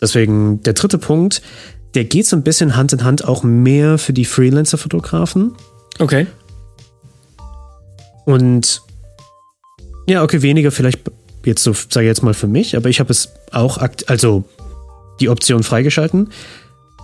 Deswegen 0.00 0.62
der 0.62 0.74
dritte 0.74 0.98
Punkt, 0.98 1.42
der 1.94 2.04
geht 2.04 2.24
so 2.28 2.36
ein 2.36 2.44
bisschen 2.44 2.76
Hand 2.76 2.92
in 2.92 3.02
Hand 3.02 3.24
auch 3.24 3.42
mehr 3.42 3.98
für 3.98 4.12
die 4.12 4.24
Freelancer-Fotografen. 4.24 5.56
Okay. 5.98 6.28
Und 8.26 8.82
ja, 10.06 10.22
okay, 10.22 10.42
weniger 10.42 10.70
vielleicht 10.70 11.00
jetzt 11.44 11.64
so, 11.64 11.72
sage 11.72 12.06
ich 12.06 12.10
jetzt 12.10 12.22
mal 12.22 12.34
für 12.34 12.46
mich, 12.46 12.76
aber 12.76 12.90
ich 12.90 13.00
habe 13.00 13.10
es 13.10 13.30
auch, 13.50 13.78
also 14.06 14.44
die 15.18 15.28
Option 15.28 15.64
freigeschalten 15.64 16.28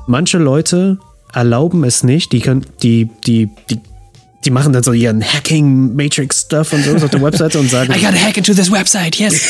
manche 0.07 0.39
Leute 0.39 0.99
erlauben 1.33 1.85
es 1.85 2.05
nicht, 2.05 2.33
die 2.33 2.41
können, 2.41 2.67
die, 2.83 3.11
die, 3.27 3.51
die, 3.71 3.81
die 4.45 4.51
machen 4.51 4.73
dann 4.73 4.83
so 4.83 4.93
ihren 4.93 5.23
Hacking 5.23 5.95
Matrix 5.95 6.43
Stuff 6.43 6.73
und 6.73 6.85
so 6.85 6.97
auf 6.97 7.11
der 7.11 7.23
Webseite 7.23 7.59
und 7.59 7.71
sagen. 7.71 7.93
I 7.97 8.01
gotta 8.01 8.17
hack 8.17 8.37
into 8.37 8.53
this 8.53 8.71
website, 8.71 9.17
yes. 9.17 9.41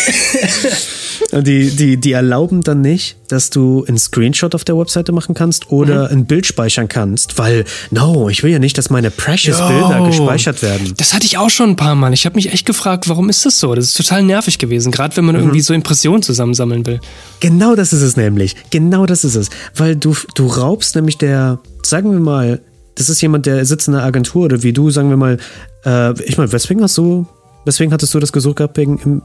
und 1.32 1.46
die, 1.46 1.70
die, 1.70 1.96
die 1.96 2.12
erlauben 2.12 2.62
dann 2.62 2.80
nicht, 2.80 3.16
dass 3.28 3.50
du 3.50 3.84
einen 3.86 3.98
Screenshot 3.98 4.54
auf 4.54 4.64
der 4.64 4.78
Webseite 4.78 5.12
machen 5.12 5.34
kannst 5.34 5.70
oder 5.70 6.04
mhm. 6.04 6.18
ein 6.18 6.26
Bild 6.26 6.46
speichern 6.46 6.88
kannst, 6.88 7.38
weil, 7.38 7.64
no, 7.90 8.28
ich 8.28 8.42
will 8.42 8.52
ja 8.52 8.58
nicht, 8.58 8.78
dass 8.78 8.90
meine 8.90 9.10
precious 9.10 9.58
Yo, 9.58 9.68
Bilder 9.68 10.06
gespeichert 10.06 10.62
werden. 10.62 10.94
Das 10.96 11.12
hatte 11.12 11.26
ich 11.26 11.38
auch 11.38 11.50
schon 11.50 11.70
ein 11.70 11.76
paar 11.76 11.94
Mal. 11.94 12.12
Ich 12.12 12.26
habe 12.26 12.36
mich 12.36 12.52
echt 12.52 12.66
gefragt, 12.66 13.08
warum 13.08 13.28
ist 13.28 13.44
das 13.44 13.58
so? 13.58 13.74
Das 13.74 13.86
ist 13.86 13.96
total 13.96 14.22
nervig 14.22 14.58
gewesen, 14.58 14.92
gerade 14.92 15.16
wenn 15.16 15.24
man 15.24 15.34
mhm. 15.34 15.42
irgendwie 15.42 15.60
so 15.60 15.74
Impressionen 15.74 16.22
zusammensammeln 16.22 16.86
will. 16.86 17.00
Genau 17.40 17.74
das 17.74 17.92
ist 17.92 18.02
es 18.02 18.16
nämlich. 18.16 18.54
Genau 18.70 19.06
das 19.06 19.24
ist 19.24 19.34
es. 19.34 19.50
Weil 19.74 19.96
du, 19.96 20.14
du 20.34 20.46
raubst 20.46 20.94
nämlich 20.94 21.18
der, 21.18 21.58
sagen 21.82 22.12
wir 22.12 22.20
mal, 22.20 22.60
das 22.94 23.08
ist 23.08 23.20
jemand, 23.20 23.46
der 23.46 23.64
sitzt 23.64 23.88
in 23.88 23.94
einer 23.94 24.04
Agentur 24.04 24.44
oder 24.44 24.62
wie 24.62 24.72
du, 24.72 24.90
sagen 24.90 25.10
wir 25.10 25.16
mal, 25.16 25.38
äh, 25.84 26.12
ich 26.24 26.36
meine, 26.36 26.52
weswegen 26.52 26.82
hast 26.82 26.96
du 26.98 27.26
Weswegen 27.64 27.92
hattest 27.92 28.12
du 28.12 28.18
das 28.18 28.32
gesucht 28.32 28.56
gehabt? 28.56 28.76
Wegen 28.76 29.22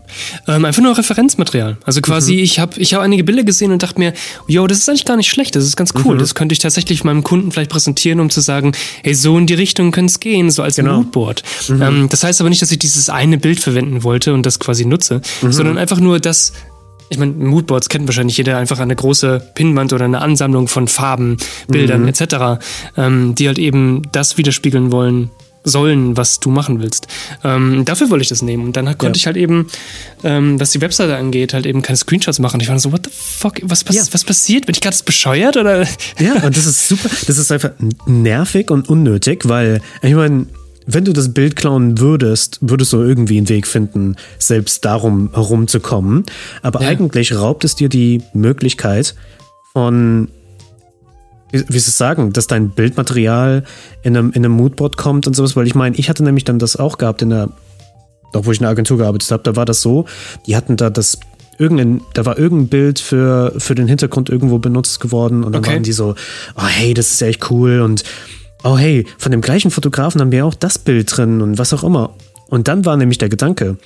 ähm, 0.48 0.66
einfach 0.66 0.82
nur 0.82 0.98
Referenzmaterial. 0.98 1.78
Also 1.84 2.02
quasi, 2.02 2.34
mhm. 2.34 2.40
ich 2.40 2.60
habe 2.60 2.80
ich 2.80 2.94
hab 2.94 3.02
einige 3.02 3.24
Bilder 3.24 3.44
gesehen 3.44 3.72
und 3.72 3.84
dachte 3.84 4.00
mir, 4.00 4.14
yo, 4.48 4.66
das 4.66 4.80
ist 4.80 4.90
eigentlich 4.90 5.06
gar 5.06 5.18
nicht 5.18 5.30
schlecht, 5.30 5.56
das 5.56 5.66
ist 5.66 5.76
ganz 5.76 5.94
cool. 6.06 6.16
Mhm. 6.16 6.20
Das 6.20 6.36
könnte 6.36 6.54
ich 6.54 6.60
tatsächlich 6.60 7.04
meinem 7.04 7.24
Kunden 7.24 7.52
vielleicht 7.52 7.72
präsentieren, 7.72 8.20
um 8.20 8.30
zu 8.30 8.40
sagen, 8.40 8.72
hey, 9.04 9.14
so 9.14 9.38
in 9.38 9.46
die 9.46 9.56
Richtung 9.56 9.92
könnte 9.92 10.12
es 10.12 10.20
gehen, 10.20 10.50
so 10.52 10.64
als 10.64 10.78
genau. 10.78 10.98
Moodboard. 10.98 11.44
Mhm. 11.68 11.82
Ähm, 11.82 12.08
das 12.10 12.24
heißt 12.24 12.40
aber 12.40 12.50
nicht, 12.50 12.62
dass 12.62 12.72
ich 12.72 12.80
dieses 12.80 13.10
eine 13.10 13.38
Bild 13.38 13.60
verwenden 13.60 14.04
wollte 14.04 14.34
und 14.34 14.46
das 14.46 14.60
quasi 14.60 14.86
nutze, 14.86 15.22
mhm. 15.42 15.52
sondern 15.52 15.78
einfach 15.78 16.00
nur 16.00 16.20
das, 16.20 16.54
ich 17.10 17.18
meine, 17.18 17.34
Moodboards 17.34 17.90
kennt 17.90 18.08
wahrscheinlich 18.08 18.38
jeder 18.38 18.58
einfach 18.58 18.80
eine 18.80 18.96
große 18.96 19.52
Pinwand 19.56 19.94
oder 19.94 20.06
eine 20.06 20.22
Ansammlung 20.22 20.68
von 20.68 20.88
Farben, 20.88 21.38
Bildern 21.68 22.04
mhm. 22.04 22.10
etc., 22.10 22.64
ähm, 22.98 23.36
die 23.36 23.48
halt 23.48 23.60
eben 23.60 24.04
das 24.12 24.38
widerspiegeln 24.38 24.92
wollen, 24.92 25.32
sollen, 25.64 26.16
was 26.16 26.40
du 26.40 26.50
machen 26.50 26.82
willst. 26.82 27.08
Ähm, 27.44 27.84
dafür 27.86 28.10
wollte 28.10 28.24
ich 28.24 28.30
das 28.30 28.42
nehmen. 28.42 28.66
Und 28.66 28.78
dann 28.78 28.86
konnte 28.98 29.18
ja. 29.18 29.22
ich 29.22 29.26
halt 29.26 29.38
eben, 29.38 29.68
ähm, 30.24 30.60
was 30.60 30.72
die 30.72 30.82
Webseite 30.82 31.16
angeht, 31.18 31.54
halt 31.54 31.66
eben 31.66 31.82
keine 31.82 31.98
Screenshots 31.98 32.40
machen. 32.40 32.62
Ich 32.62 32.70
war 32.70 32.80
so, 32.80 32.92
what 32.92 33.06
the 33.06 33.12
fuck, 33.14 33.60
was, 33.64 33.88
was, 33.88 33.96
ja. 33.96 34.04
was 34.12 34.24
passiert? 34.24 34.66
Bin 34.66 34.76
ich 34.76 34.82
gerade 34.82 34.98
bescheuert? 35.04 35.58
Oder? 35.58 35.86
Ja, 36.20 36.34
und 36.44 36.56
das 36.56 36.66
ist 36.66 36.88
super. 36.88 37.10
Das 37.28 37.38
ist 37.38 37.52
einfach 37.52 37.72
nervig 38.06 38.72
und 38.72 38.90
unnötig, 38.90 39.48
weil, 39.48 39.82
ich 40.02 40.14
meine, 40.14 40.48
wenn 40.92 41.06
du 41.06 41.14
das 41.14 41.34
Bild 41.34 41.56
klauen 41.56 42.00
würdest, 42.00 42.58
würdest 42.62 42.94
du 42.94 43.02
irgendwie 43.02 43.38
einen 43.38 43.50
Weg 43.50 43.68
finden, 43.68 44.16
selbst 44.40 44.86
darum 44.86 45.30
herumzukommen. 45.34 46.24
Aber 46.64 46.82
ja. 46.82 46.88
eigentlich 46.88 47.36
raubt 47.36 47.64
es 47.64 47.76
dir 47.76 47.90
die 47.90 48.24
Möglichkeit 48.34 49.16
von 49.74 50.30
wie, 51.52 51.64
wie 51.68 51.80
sie 51.80 51.92
sagen, 51.92 52.34
dass 52.34 52.48
dein 52.48 52.72
Bildmaterial 52.72 53.64
in 54.02 54.18
einem, 54.18 54.32
in 54.32 54.44
einem 54.44 54.54
Moodboard 54.54 54.98
kommt 54.98 55.28
und 55.28 55.36
sowas, 55.36 55.56
weil 55.56 55.68
ich 55.68 55.76
meine, 55.76 55.96
ich 55.96 56.10
hatte 56.10 56.24
nämlich 56.24 56.44
dann 56.44 56.60
das 56.60 56.76
auch 56.76 56.98
gehabt 56.98 57.22
in 57.22 57.30
der, 57.30 57.50
doch 58.34 58.46
wo 58.46 58.52
ich 58.52 58.60
in 58.60 58.64
der 58.64 58.72
Agentur 58.72 58.98
gearbeitet 58.98 59.30
habe, 59.32 59.44
da 59.44 59.56
war 59.56 59.66
das 59.66 59.82
so, 59.82 60.06
die 60.48 60.56
hatten 60.56 60.78
da 60.78 60.90
das 60.90 61.20
irgendein, 61.58 62.02
da 62.14 62.26
war 62.26 62.38
irgendein 62.38 62.70
Bild 62.70 63.00
für, 63.00 63.54
für 63.58 63.76
den 63.76 63.88
Hintergrund 63.88 64.30
irgendwo 64.30 64.60
benutzt 64.60 65.00
geworden 65.00 65.44
und 65.44 65.54
dann 65.54 65.64
okay. 65.64 65.74
waren 65.74 65.84
die 65.84 65.92
so, 65.92 66.16
oh 66.56 66.68
hey, 66.68 66.94
das 66.94 67.12
ist 67.12 67.22
echt 67.22 67.50
cool 67.52 67.82
und 67.82 68.04
oh 68.64 68.78
hey, 68.78 69.06
von 69.18 69.32
dem 69.32 69.42
gleichen 69.42 69.72
Fotografen 69.72 70.22
haben 70.22 70.32
wir 70.32 70.46
auch 70.46 70.54
das 70.54 70.80
Bild 70.80 71.16
drin 71.16 71.42
und 71.42 71.58
was 71.58 71.74
auch 71.74 71.84
immer. 71.84 72.14
Und 72.48 72.68
dann 72.68 72.86
war 72.86 72.98
nämlich 72.98 73.18
der 73.18 73.30
Gedanke, 73.30 73.78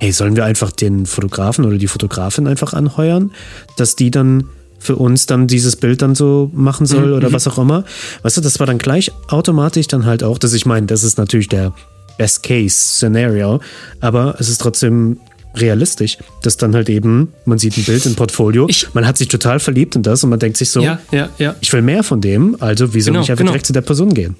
hey, 0.00 0.12
sollen 0.12 0.36
wir 0.36 0.44
einfach 0.44 0.70
den 0.70 1.06
Fotografen 1.06 1.64
oder 1.64 1.78
die 1.78 1.88
Fotografin 1.88 2.46
einfach 2.46 2.72
anheuern, 2.72 3.32
dass 3.76 3.96
die 3.96 4.10
dann 4.10 4.44
für 4.78 4.94
uns 4.94 5.26
dann 5.26 5.48
dieses 5.48 5.74
Bild 5.74 6.02
dann 6.02 6.14
so 6.14 6.50
machen 6.54 6.86
soll 6.86 7.08
mhm. 7.08 7.14
oder 7.14 7.28
mhm. 7.30 7.32
was 7.32 7.48
auch 7.48 7.58
immer. 7.58 7.84
Weißt 8.22 8.36
du, 8.36 8.40
das 8.40 8.60
war 8.60 8.66
dann 8.66 8.78
gleich 8.78 9.10
automatisch 9.28 9.88
dann 9.88 10.06
halt 10.06 10.22
auch, 10.22 10.38
dass 10.38 10.52
ich 10.52 10.66
meine, 10.66 10.86
das 10.86 11.02
ist 11.02 11.18
natürlich 11.18 11.48
der 11.48 11.74
Best-Case-Szenario, 12.16 13.60
aber 14.00 14.36
es 14.38 14.48
ist 14.48 14.60
trotzdem 14.60 15.18
realistisch, 15.60 16.18
dass 16.42 16.56
dann 16.56 16.74
halt 16.74 16.88
eben, 16.88 17.32
man 17.44 17.58
sieht 17.58 17.76
ein 17.76 17.84
Bild 17.84 18.04
im 18.06 18.14
Portfolio, 18.14 18.66
ich, 18.68 18.92
man 18.94 19.06
hat 19.06 19.18
sich 19.18 19.28
total 19.28 19.60
verliebt 19.60 19.96
in 19.96 20.02
das 20.02 20.24
und 20.24 20.30
man 20.30 20.38
denkt 20.38 20.56
sich 20.56 20.70
so, 20.70 20.80
ja, 20.80 20.98
ja, 21.10 21.28
ja. 21.38 21.54
ich 21.60 21.72
will 21.72 21.82
mehr 21.82 22.02
von 22.02 22.20
dem, 22.20 22.56
also 22.60 22.94
wieso 22.94 23.10
genau, 23.10 23.20
nicht 23.20 23.30
einfach 23.30 23.38
genau. 23.38 23.52
direkt 23.52 23.66
zu 23.66 23.72
der 23.72 23.82
Person 23.82 24.14
gehen? 24.14 24.36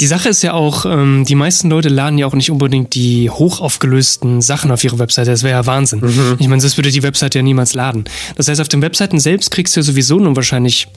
Die 0.00 0.06
Sache 0.06 0.28
ist 0.28 0.42
ja 0.42 0.52
auch, 0.52 0.84
ähm, 0.84 1.24
die 1.26 1.34
meisten 1.34 1.70
Leute 1.70 1.88
laden 1.88 2.18
ja 2.18 2.26
auch 2.26 2.34
nicht 2.34 2.50
unbedingt 2.50 2.94
die 2.94 3.30
hochaufgelösten 3.30 4.42
Sachen 4.42 4.70
auf 4.70 4.84
ihre 4.84 4.98
Webseite. 4.98 5.30
Das 5.30 5.42
wäre 5.42 5.54
ja 5.54 5.66
Wahnsinn. 5.66 6.00
Mhm. 6.00 6.36
Ich 6.38 6.48
meine, 6.48 6.62
das 6.62 6.76
würde 6.76 6.90
die 6.90 7.02
Webseite 7.02 7.38
ja 7.38 7.42
niemals 7.42 7.74
laden. 7.74 8.04
Das 8.36 8.48
heißt, 8.48 8.60
auf 8.60 8.68
den 8.68 8.82
Webseiten 8.82 9.18
selbst 9.20 9.50
kriegst 9.50 9.74
du 9.74 9.80
ja 9.80 9.84
sowieso 9.84 10.18
nur 10.18 10.36
wahrscheinlich 10.36 10.88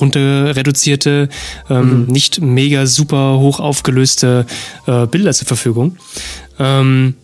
runter 0.00 0.56
reduzierte, 0.56 1.28
ähm, 1.70 2.02
mhm. 2.02 2.06
nicht 2.06 2.40
mega 2.40 2.86
super 2.86 3.38
hoch 3.38 3.60
aufgelöste 3.60 4.46
äh, 4.86 5.06
Bilder 5.06 5.32
zur 5.32 5.46
Verfügung. 5.46 5.96
Ähm, 6.58 7.14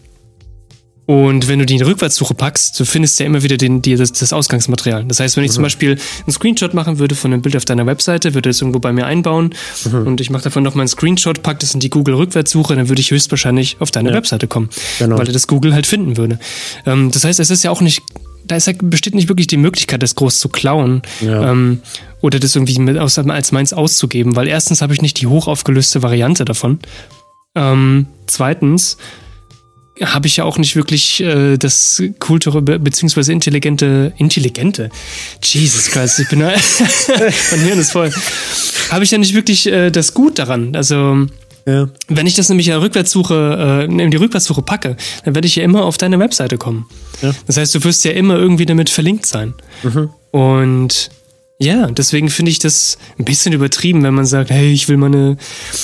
und 1.11 1.49
wenn 1.49 1.59
du 1.59 1.67
die 1.67 1.75
in 1.75 1.79
die 1.79 1.85
Rückwärtssuche 1.85 2.35
packst, 2.35 2.79
du 2.79 2.85
findest 2.85 3.19
ja 3.19 3.27
immer 3.27 3.43
wieder 3.43 3.57
den, 3.57 3.83
die, 3.83 3.97
das, 3.97 4.13
das 4.13 4.33
Ausgangsmaterial. 4.33 5.05
Das 5.07 5.19
heißt, 5.19 5.37
wenn 5.37 5.43
ich 5.43 5.51
mhm. 5.51 5.55
zum 5.55 5.63
Beispiel 5.65 5.91
einen 5.91 6.33
Screenshot 6.33 6.73
machen 6.73 7.01
würde 7.01 7.17
von 7.17 7.33
einem 7.33 7.43
Bild 7.43 7.57
auf 7.57 7.65
deiner 7.65 7.85
Webseite, 7.85 8.35
würde 8.35 8.49
das 8.49 8.61
irgendwo 8.61 8.79
bei 8.79 8.93
mir 8.93 9.07
einbauen 9.07 9.53
mhm. 9.91 10.07
und 10.07 10.21
ich 10.21 10.31
mache 10.31 10.45
davon 10.45 10.63
nochmal 10.63 10.83
einen 10.83 10.89
Screenshot, 10.89 11.43
pack 11.43 11.59
das 11.59 11.75
in 11.75 11.81
die 11.81 11.91
Google-Rückwärtssuche, 11.91 12.77
dann 12.77 12.89
würde 12.89 13.01
ich 13.01 13.11
höchstwahrscheinlich 13.11 13.79
auf 13.81 13.91
deine 13.91 14.11
ja. 14.11 14.15
Webseite 14.15 14.47
kommen, 14.47 14.71
genau. 15.01 15.19
weil 15.19 15.27
er 15.27 15.33
das 15.33 15.49
Google 15.49 15.75
halt 15.75 15.89
finden 15.89 16.17
würde. 16.17 16.39
Ähm, 16.87 17.11
das 17.11 17.25
heißt, 17.25 17.41
es 17.41 17.51
ist 17.51 17.65
ja 17.65 17.73
auch 17.73 17.81
nicht, 17.81 18.03
da 18.47 18.55
ist, 18.55 18.71
besteht 18.81 19.17
nicht 19.17 19.27
wirklich 19.27 19.49
die 19.49 19.57
Möglichkeit, 19.57 20.05
das 20.05 20.15
groß 20.15 20.39
zu 20.39 20.49
klauen. 20.49 21.03
Ja. 21.21 21.51
Ähm, 21.51 21.81
oder 22.21 22.39
das 22.39 22.55
irgendwie 22.55 22.79
mit, 22.79 22.97
als 22.97 23.51
meins 23.51 23.73
auszugeben, 23.73 24.37
weil 24.37 24.47
erstens 24.47 24.81
habe 24.81 24.95
ich 24.95 25.03
nicht 25.03 25.21
die 25.21 25.27
hochaufgelöste 25.27 26.05
Variante 26.05 26.45
davon. 26.45 26.79
Ähm, 27.57 28.07
zweitens 28.27 28.97
habe 30.03 30.27
ich 30.27 30.37
ja 30.37 30.45
auch 30.45 30.59
nicht 30.59 30.77
wirklich 30.77 31.21
äh, 31.21 31.57
das 31.57 32.03
kulturelle 32.19 32.63
be 32.63 32.79
beziehungsweise 32.79 33.33
intelligente, 33.33 34.13
intelligente, 34.17 34.91
Jesus 35.43 35.87
Christ, 35.87 36.19
ich 36.21 36.29
bin, 36.29 36.39
mein 37.51 37.61
Hirn 37.61 37.79
ist 37.79 37.93
voll, 37.93 38.13
habe 38.91 39.05
ich 39.05 39.11
ja 39.11 39.19
nicht 39.19 39.35
wirklich 39.35 39.67
äh, 39.67 39.91
das 39.91 40.15
Gut 40.15 40.39
daran. 40.39 40.75
Also 40.75 41.27
ja. 41.67 41.89
wenn 42.09 42.27
ich 42.27 42.35
das 42.35 42.49
nämlich 42.49 42.69
in, 42.69 42.75
Rückwärtssuche, 42.75 43.87
äh, 43.89 44.03
in 44.03 44.11
die 44.11 44.17
Rückwärtssuche 44.17 44.63
packe, 44.63 44.97
dann 45.25 45.35
werde 45.35 45.47
ich 45.47 45.57
ja 45.57 45.65
immer 45.65 45.85
auf 45.85 45.99
deine 45.99 46.19
Webseite 46.19 46.59
kommen. 46.59 46.87
Ja. 47.23 47.33
Das 47.47 47.57
heißt, 47.57 47.75
du 47.75 47.85
wirst 47.85 48.05
ja 48.05 48.13
immer 48.13 48.37
irgendwie 48.37 48.67
damit 48.67 48.91
verlinkt 48.91 49.27
sein. 49.27 49.55
Mhm. 49.83 50.11
Und 50.31 51.11
ja, 51.63 51.89
deswegen 51.89 52.31
finde 52.31 52.51
ich 52.51 52.59
das 52.59 52.97
ein 53.19 53.27
bisschen 53.27 53.53
übertrieben, 53.53 54.03
wenn 54.03 54.15
man 54.15 54.25
sagt, 54.25 54.49
hey, 54.49 54.73
ich 54.73 54.89
will 54.89 54.97
meine. 54.97 55.37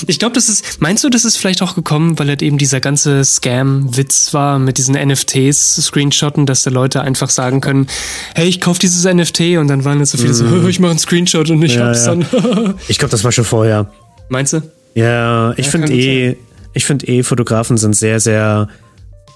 Ich 0.07 0.17
glaube, 0.17 0.33
das 0.33 0.49
ist. 0.49 0.81
Meinst 0.81 1.03
du, 1.03 1.09
das 1.09 1.23
ist 1.23 1.37
vielleicht 1.37 1.61
auch 1.61 1.75
gekommen, 1.75 2.17
weil 2.17 2.29
halt 2.29 2.41
eben 2.41 2.57
dieser 2.57 2.79
ganze 2.79 3.23
Scam-Witz 3.23 4.33
war 4.33 4.57
mit 4.57 4.79
diesen 4.79 4.95
NFTs, 4.95 5.75
Screenshotten, 5.75 6.47
dass 6.47 6.63
da 6.63 6.71
Leute 6.71 7.01
einfach 7.01 7.29
sagen 7.29 7.61
können, 7.61 7.85
hey, 8.33 8.47
ich 8.47 8.59
kaufe 8.59 8.79
dieses 8.79 9.05
NFT 9.05 9.57
und 9.59 9.67
dann 9.67 9.85
waren 9.85 9.99
jetzt 9.99 10.11
so 10.11 10.17
viele 10.17 10.31
mm. 10.31 10.33
so, 10.33 10.67
ich 10.67 10.79
mache 10.79 10.91
einen 10.91 10.99
Screenshot 10.99 11.47
und 11.51 11.61
ich 11.61 11.75
ja, 11.75 11.85
hab's 11.85 12.07
ja. 12.07 12.15
dann. 12.15 12.73
ich 12.87 12.97
glaube, 12.97 13.11
das 13.11 13.23
war 13.23 13.31
schon 13.31 13.45
vorher. 13.45 13.91
Meinst 14.29 14.53
du? 14.53 14.63
Ja, 14.95 15.51
ich 15.57 15.65
ja, 15.65 15.71
finde 15.71 15.93
eh, 15.93 16.37
ich 16.73 16.85
finde 16.85 17.07
eh, 17.07 17.21
Fotografen 17.21 17.77
sind 17.77 17.95
sehr, 17.95 18.19
sehr, 18.19 18.67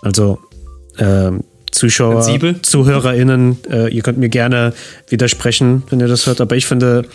also 0.01 0.39
ähm, 0.97 1.43
Zuschauer, 1.71 2.21
Sensibel. 2.21 2.61
ZuhörerInnen, 2.61 3.57
äh, 3.69 3.93
ihr 3.93 4.01
könnt 4.01 4.17
mir 4.17 4.29
gerne 4.29 4.73
widersprechen, 5.09 5.83
wenn 5.89 5.99
ihr 5.99 6.07
das 6.07 6.27
hört, 6.27 6.41
aber 6.41 6.55
ich 6.55 6.65
finde, 6.65 7.05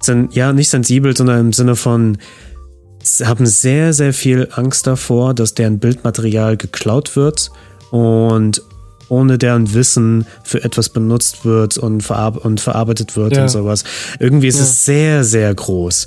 sind 0.00 0.34
ja 0.34 0.52
nicht 0.52 0.70
sensibel, 0.70 1.16
sondern 1.16 1.40
im 1.40 1.52
Sinne 1.52 1.76
von, 1.76 2.18
haben 3.22 3.46
sehr, 3.46 3.92
sehr 3.92 4.12
viel 4.12 4.48
Angst 4.52 4.86
davor, 4.86 5.34
dass 5.34 5.54
deren 5.54 5.78
Bildmaterial 5.78 6.56
geklaut 6.56 7.16
wird 7.16 7.50
und 7.90 8.62
ohne 9.08 9.38
deren 9.38 9.74
Wissen 9.74 10.26
für 10.44 10.62
etwas 10.62 10.88
benutzt 10.88 11.44
wird 11.44 11.76
und, 11.76 12.02
verar 12.02 12.42
und 12.44 12.60
verarbeitet 12.60 13.16
wird 13.16 13.36
ja. 13.36 13.42
und 13.42 13.48
sowas. 13.48 13.84
Irgendwie 14.20 14.46
ist 14.46 14.58
ja. 14.58 14.62
es 14.62 14.84
sehr, 14.84 15.24
sehr 15.24 15.52
groß. 15.52 16.06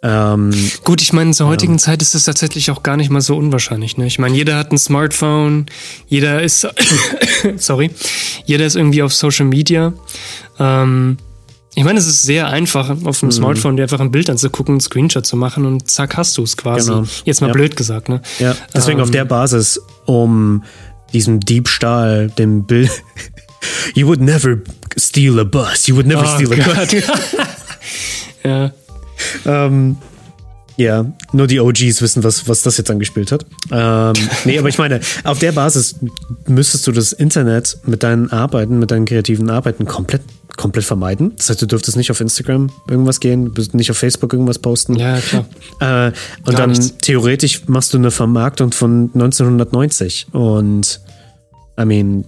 Ähm, 0.00 0.52
Gut, 0.84 1.02
ich 1.02 1.12
meine, 1.12 1.32
zur 1.32 1.48
heutigen 1.48 1.74
ja. 1.74 1.78
Zeit 1.78 2.02
ist 2.02 2.14
es 2.14 2.24
tatsächlich 2.24 2.70
auch 2.70 2.84
gar 2.84 2.96
nicht 2.96 3.10
mal 3.10 3.20
so 3.20 3.36
unwahrscheinlich. 3.36 3.96
Ne? 3.96 4.06
Ich 4.06 4.18
meine, 4.18 4.36
jeder 4.36 4.56
hat 4.56 4.70
ein 4.70 4.78
Smartphone, 4.78 5.66
jeder 6.06 6.40
ist, 6.42 6.68
sorry, 7.56 7.90
jeder 8.44 8.64
ist 8.64 8.76
irgendwie 8.76 9.02
auf 9.02 9.12
Social 9.12 9.46
Media. 9.46 9.92
Ähm, 10.60 11.18
ich 11.74 11.82
meine, 11.82 11.98
es 11.98 12.06
ist 12.06 12.22
sehr 12.22 12.48
einfach, 12.48 12.90
auf 13.04 13.20
dem 13.20 13.26
mhm. 13.26 13.32
Smartphone 13.32 13.76
dir 13.76 13.84
einfach 13.84 14.00
ein 14.00 14.12
Bild 14.12 14.30
anzugucken, 14.30 14.74
einen 14.74 14.80
Screenshot 14.80 15.26
zu 15.26 15.36
machen 15.36 15.66
und 15.66 15.90
zack, 15.90 16.16
hast 16.16 16.38
du 16.38 16.44
es 16.44 16.56
quasi. 16.56 16.90
Genau. 16.90 17.04
Jetzt 17.24 17.40
mal 17.40 17.48
ja. 17.48 17.52
blöd 17.52 17.76
gesagt. 17.76 18.08
Ne? 18.08 18.22
Ja, 18.38 18.54
deswegen 18.74 18.98
ähm, 18.98 19.04
auf 19.04 19.10
der 19.10 19.24
Basis, 19.24 19.80
um 20.06 20.62
diesem 21.12 21.40
Diebstahl, 21.40 22.28
dem 22.30 22.64
Bild. 22.64 22.90
you 23.94 24.06
would 24.06 24.20
never 24.20 24.58
steal 24.96 25.40
a 25.40 25.44
bus. 25.44 25.88
You 25.88 25.96
would 25.96 26.06
never 26.06 26.22
oh 26.22 26.34
steal 26.36 26.52
a 26.52 26.74
bus. 26.74 26.92
ja 28.44 28.72
ähm, 29.46 29.96
ja, 30.78 31.04
nur 31.32 31.48
die 31.48 31.58
OGs 31.58 32.00
wissen, 32.02 32.22
was, 32.22 32.46
was 32.46 32.62
das 32.62 32.76
jetzt 32.78 32.88
angespielt 32.88 33.32
hat. 33.32 33.44
Ähm, 33.72 34.12
nee, 34.44 34.56
aber 34.60 34.68
ich 34.68 34.78
meine, 34.78 35.00
auf 35.24 35.40
der 35.40 35.50
Basis 35.50 35.96
müsstest 36.46 36.86
du 36.86 36.92
das 36.92 37.12
Internet 37.12 37.78
mit 37.84 38.04
deinen 38.04 38.30
Arbeiten, 38.30 38.78
mit 38.78 38.92
deinen 38.92 39.04
kreativen 39.04 39.50
Arbeiten 39.50 39.86
komplett, 39.86 40.22
komplett 40.56 40.84
vermeiden. 40.84 41.32
Das 41.36 41.50
heißt, 41.50 41.60
du 41.60 41.66
dürftest 41.66 41.96
nicht 41.96 42.12
auf 42.12 42.20
Instagram 42.20 42.70
irgendwas 42.88 43.18
gehen, 43.18 43.52
nicht 43.72 43.90
auf 43.90 43.98
Facebook 43.98 44.32
irgendwas 44.32 44.60
posten. 44.60 44.94
Ja, 44.94 45.18
klar. 45.18 45.46
Äh, 45.80 46.12
und 46.46 46.52
Gar 46.52 46.54
dann 46.60 46.70
nichts. 46.70 46.94
theoretisch 47.00 47.62
machst 47.66 47.92
du 47.92 47.98
eine 47.98 48.12
Vermarktung 48.12 48.70
von 48.70 49.10
1990. 49.14 50.28
Und 50.30 51.00
I 51.76 51.84
mean, 51.84 52.24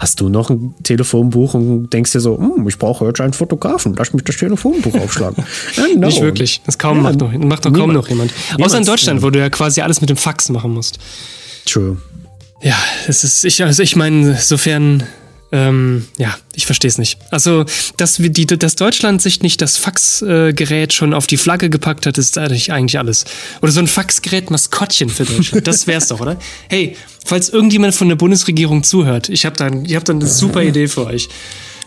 hast 0.00 0.20
du 0.20 0.30
noch 0.30 0.48
ein 0.48 0.74
Telefonbuch 0.82 1.52
und 1.52 1.90
denkst 1.90 2.12
dir 2.12 2.20
so, 2.20 2.38
hm, 2.38 2.66
ich 2.66 2.78
brauche 2.78 3.04
jetzt 3.04 3.20
einen 3.20 3.34
Fotografen, 3.34 3.94
lass 3.96 4.14
mich 4.14 4.24
das 4.24 4.38
Telefonbuch 4.38 4.94
aufschlagen. 4.94 5.44
no. 5.96 6.06
Nicht 6.06 6.22
wirklich. 6.22 6.62
Das 6.64 6.78
kaum 6.78 6.96
ja, 6.96 7.02
macht, 7.02 7.20
noch, 7.20 7.32
macht 7.32 7.66
doch 7.66 7.72
kaum 7.72 7.92
noch 7.92 8.08
jemand. 8.08 8.32
Außer 8.58 8.78
in 8.78 8.84
Deutschland, 8.84 9.20
ja. 9.20 9.26
wo 9.26 9.30
du 9.30 9.38
ja 9.38 9.50
quasi 9.50 9.82
alles 9.82 10.00
mit 10.00 10.08
dem 10.08 10.16
Fax 10.16 10.48
machen 10.48 10.72
musst. 10.72 10.98
True. 11.66 11.98
Ja, 12.62 12.76
es 13.06 13.24
ist, 13.24 13.44
ich, 13.44 13.62
also 13.62 13.82
ich 13.82 13.94
meine, 13.94 14.36
sofern 14.36 15.02
ähm, 15.52 16.06
ja, 16.16 16.36
ich 16.54 16.66
verstehe 16.66 16.88
es 16.88 16.98
nicht. 16.98 17.18
Also, 17.30 17.64
dass, 17.96 18.22
wir 18.22 18.30
die, 18.30 18.46
dass 18.46 18.76
Deutschland 18.76 19.20
sich 19.20 19.42
nicht 19.42 19.60
das 19.60 19.76
Faxgerät 19.76 20.92
schon 20.92 21.12
auf 21.12 21.26
die 21.26 21.36
Flagge 21.36 21.70
gepackt 21.70 22.06
hat, 22.06 22.18
ist 22.18 22.38
eigentlich, 22.38 22.72
eigentlich 22.72 22.98
alles. 22.98 23.24
Oder 23.60 23.72
so 23.72 23.80
ein 23.80 23.88
Faxgerät-Maskottchen 23.88 25.08
für 25.08 25.24
Deutschland. 25.24 25.66
Das 25.66 25.86
wär's 25.86 26.08
doch, 26.08 26.20
oder? 26.20 26.38
Hey, 26.68 26.96
falls 27.24 27.48
irgendjemand 27.48 27.94
von 27.94 28.08
der 28.08 28.16
Bundesregierung 28.16 28.84
zuhört, 28.84 29.28
ich 29.28 29.44
habe 29.44 29.56
dann, 29.56 29.84
ich 29.84 29.96
hab 29.96 30.04
dann 30.04 30.20
eine 30.20 30.28
super 30.28 30.62
Idee 30.62 30.86
für 30.86 31.06
euch. 31.06 31.28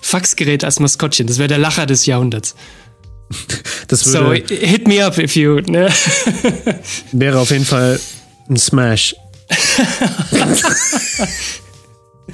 Faxgerät 0.01 0.65
als 0.65 0.81
Maskottchen, 0.81 1.27
das 1.27 1.37
wäre 1.37 1.47
der 1.47 1.57
Lacher 1.57 1.85
des 1.85 2.05
Jahrhunderts. 2.05 2.55
Das 3.87 4.05
würde, 4.05 4.43
so, 4.47 4.55
hit 4.55 4.87
me 4.87 5.03
up 5.03 5.17
if 5.17 5.35
you. 5.35 5.61
Ne? 5.61 5.89
Wäre 7.13 7.39
auf 7.39 7.51
jeden 7.51 7.65
Fall 7.65 7.99
ein 8.49 8.57
Smash. 8.57 9.15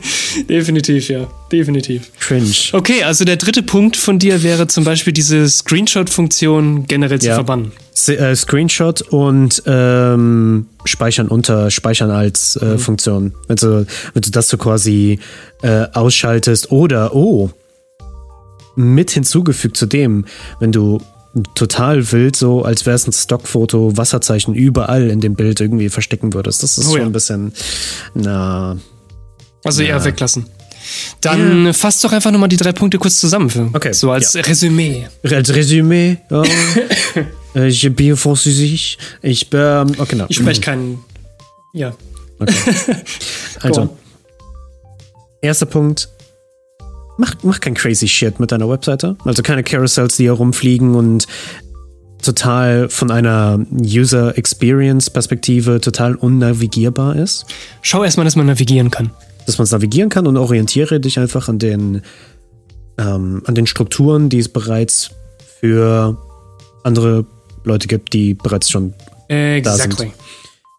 definitiv, 0.50 1.10
ja. 1.10 1.28
Definitiv. 1.52 2.12
Cringe. 2.20 2.54
Okay, 2.74 3.04
also 3.04 3.26
der 3.26 3.38
dritte 3.38 3.64
Punkt 3.64 3.98
von 3.98 4.20
dir 4.20 4.44
wäre 4.44 4.68
zum 4.68 4.84
Beispiel 4.84 5.14
diese 5.14 5.48
Screenshot-Funktion 5.48 6.86
generell 6.88 7.20
zu 7.20 7.28
ja. 7.28 7.36
verbannen. 7.36 7.72
S 7.94 8.10
äh, 8.10 8.36
Screenshot 8.36 9.02
und 9.02 9.64
ähm, 9.66 10.68
Speichern 10.86 11.28
unter, 11.28 11.72
Speichern 11.72 12.12
als 12.12 12.56
äh, 12.56 12.66
mhm. 12.66 12.80
Funktion. 12.80 13.34
Wenn 13.48 13.58
du, 13.58 13.86
wenn 14.14 14.22
du 14.22 14.32
das 14.32 14.48
so 14.48 14.58
quasi 14.58 15.20
äh, 15.62 15.86
ausschaltest 15.94 16.72
oder, 16.72 17.16
oh, 17.16 17.50
mit 18.76 19.12
hinzugefügt 19.12 19.76
zu 19.76 19.86
dem, 19.86 20.26
wenn 20.60 20.72
du 20.72 21.00
total 21.54 22.12
wild, 22.12 22.36
so 22.36 22.64
als 22.64 22.86
wäre 22.86 22.96
es 22.96 23.08
ein 23.08 23.14
Stockfoto, 23.14 23.96
Wasserzeichen 23.98 24.54
überall 24.56 25.10
in 25.10 25.20
dem 25.20 25.36
Bild 25.36 25.60
irgendwie 25.60 25.90
verstecken 25.90 26.34
würdest. 26.34 26.64
Das 26.64 26.78
ist 26.78 26.88
oh, 26.88 26.92
schon 26.92 27.00
ja. 27.02 27.06
ein 27.06 27.12
bisschen, 27.12 27.54
na, 28.14 28.78
also 29.64 29.82
ja. 29.82 29.90
eher 29.90 30.06
weglassen. 30.06 30.46
Dann 31.22 31.68
ja. 31.68 31.74
fasst 31.74 32.04
doch 32.04 32.12
einfach 32.12 32.32
nochmal 32.32 32.50
die 32.50 32.58
drei 32.58 32.72
Punkte 32.72 32.98
kurz 32.98 33.20
zusammen. 33.20 33.50
Für, 33.50 33.70
okay. 33.74 33.94
So 33.94 34.12
als 34.12 34.34
ja. 34.34 34.42
Resümee. 34.42 35.08
Als 35.24 35.54
Resümee. 35.54 36.18
Oh. 36.30 36.44
ich 37.60 37.96
bin 37.96 38.16
französisch. 38.16 38.98
Ich 39.22 39.50
bin. 39.50 39.96
Okay, 39.98 40.16
no. 40.16 40.26
Ich 40.30 40.38
spreche 40.38 40.62
keinen. 40.62 41.04
Ja. 41.74 41.94
Okay. 42.40 42.54
Also. 43.62 43.98
erster 45.42 45.66
Punkt. 45.66 46.08
Mach, 47.18 47.36
mach 47.44 47.60
kein 47.60 47.74
crazy 47.74 48.08
Shit 48.08 48.40
mit 48.40 48.54
deiner 48.54 48.70
Webseite. 48.70 49.18
Also 49.26 49.44
keine 49.44 49.64
Carousels, 49.64 50.16
die 50.16 50.28
herumfliegen 50.28 50.96
und 50.96 51.28
total 52.22 52.88
von 52.88 53.12
einer 53.12 53.60
User 53.72 54.38
Experience 54.38 55.10
Perspektive 55.10 55.82
total 55.82 56.16
unnavigierbar 56.16 57.18
ist. 57.18 57.46
Schau 57.82 58.06
erstmal, 58.06 58.24
dass 58.24 58.38
man 58.38 58.46
navigieren 58.46 58.90
kann. 58.90 59.12
Dass 59.50 59.58
man 59.58 59.64
es 59.64 59.72
navigieren 59.72 60.10
kann 60.10 60.28
und 60.28 60.38
orientiere 60.38 61.00
dich 61.00 61.18
einfach 61.18 61.50
an 61.50 61.58
den, 61.58 62.04
ähm, 63.00 63.42
an 63.46 63.56
den 63.56 63.66
Strukturen, 63.66 64.30
die 64.30 64.38
es 64.38 64.48
bereits 64.48 65.10
für 65.60 66.20
andere 66.84 67.26
Leute 67.64 67.88
gibt, 67.88 68.14
die 68.14 68.36
bereits 68.36 68.70
schon 68.70 68.94
exactly. 69.28 69.62
da 69.64 70.04
sind. 70.04 70.14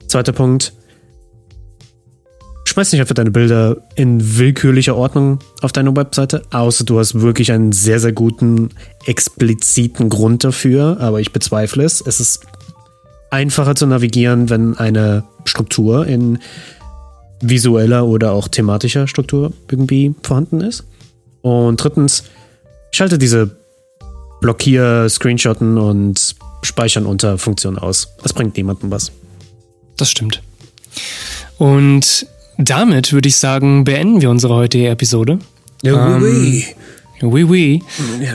Zweiter 0.06 0.30
Punkt, 0.30 0.72
schmeiß 2.64 2.92
nicht 2.92 3.00
einfach 3.00 3.16
deine 3.16 3.33
Bilder 3.33 3.78
in 3.96 4.38
willkürlicher 4.38 4.94
Ordnung 4.94 5.40
auf 5.62 5.72
deine 5.72 5.96
Webseite, 5.96 6.42
außer 6.52 6.85
du 6.85 7.00
hast 7.00 7.20
wirklich 7.20 7.50
einen 7.50 7.72
sehr, 7.72 7.98
sehr 7.98 8.12
guten, 8.12 8.68
expliziten 9.04 10.09
Grund 10.11 10.44
dafür. 10.44 10.98
Aber 11.00 11.20
ich 11.20 11.33
bezweifle 11.33 11.83
es. 11.83 12.00
Es 12.00 12.20
ist 12.20 12.46
einfacher 13.30 13.74
zu 13.74 13.87
navigieren, 13.87 14.48
wenn 14.48 14.78
eine 14.78 15.24
Struktur 15.44 16.06
in 16.06 16.38
visueller 17.40 18.07
oder 18.07 18.33
auch 18.33 18.48
thematischer 18.48 19.09
Struktur 19.09 19.53
irgendwie 19.70 20.14
vorhanden 20.22 20.61
ist. 20.61 20.85
Und 21.42 21.83
drittens, 21.83 22.24
schalte 22.92 23.18
diese 23.18 23.50
Blockier, 24.40 25.09
Screenshotten 25.09 25.79
und 25.79 26.35
Speichern 26.62 27.07
unter 27.07 27.38
Funktion 27.38 27.79
aus. 27.79 28.09
Das 28.22 28.33
bringt 28.33 28.57
niemandem 28.57 28.90
was. 28.90 29.12
Das 29.96 30.11
stimmt. 30.11 30.42
Und 31.59 32.26
damit 32.59 33.12
würde 33.12 33.29
ich 33.29 33.37
sagen, 33.37 33.85
beenden 33.85 34.20
wir 34.20 34.31
unsere 34.31 34.55
heutige 34.55 34.88
Episode. 34.88 35.38
Ja, 35.83 36.16
ähm, 36.16 36.22
oui, 36.22 36.66
oui. 37.22 37.44
Oui, 37.44 37.83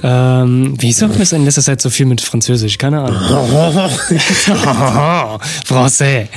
Ja. 0.03 0.43
Ähm, 0.43 0.75
wieso 0.79 1.07
es 1.07 1.31
in 1.31 1.45
letzter 1.45 1.61
Zeit 1.61 1.81
so 1.81 1.89
viel 1.89 2.05
mit 2.05 2.21
Französisch? 2.21 2.77
Keine 2.77 3.01
Ahnung. 3.01 3.17
Français. 5.67 6.27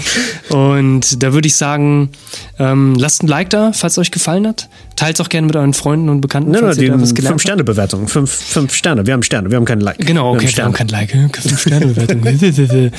Und 0.51 1.23
da 1.23 1.33
würde 1.33 1.49
ich 1.49 1.57
sagen, 1.57 2.11
ähm, 2.59 2.95
lasst 2.97 3.23
ein 3.23 3.29
Like 3.29 3.51
da, 3.51 3.73
falls 3.73 3.95
es 3.95 3.99
euch 3.99 4.11
gefallen 4.11 4.47
hat. 4.47 4.69
Teilt 4.97 5.19
es 5.19 5.25
auch 5.25 5.29
gerne 5.29 5.47
mit 5.47 5.57
euren 5.57 5.75
Freunden 5.75 6.09
und 6.09 6.21
Bekannten. 6.21 6.51
Nein, 6.51 6.65
nein, 6.65 6.77
die 6.77 7.23
fünf 7.23 7.43
Sterne 7.43 7.65
Bewertung. 7.65 8.09
Fünf, 8.09 8.31
fünf 8.31 8.75
Sterne. 8.75 9.07
Wir 9.07 9.15
haben 9.15 9.23
Sterne. 9.23 9.51
Wir 9.51 9.57
haben 9.57 9.65
kein 9.65 9.81
Like. 9.81 9.99
Genau, 9.99 10.35
okay, 10.35 10.43
wir 10.43 10.49
haben, 10.49 10.57
wir 10.57 10.65
haben 10.65 10.73
kein 10.73 10.89
Like. 10.89 11.11
Fünf 11.41 11.61
Sterne 11.61 11.87
Bewertung. 11.87 12.23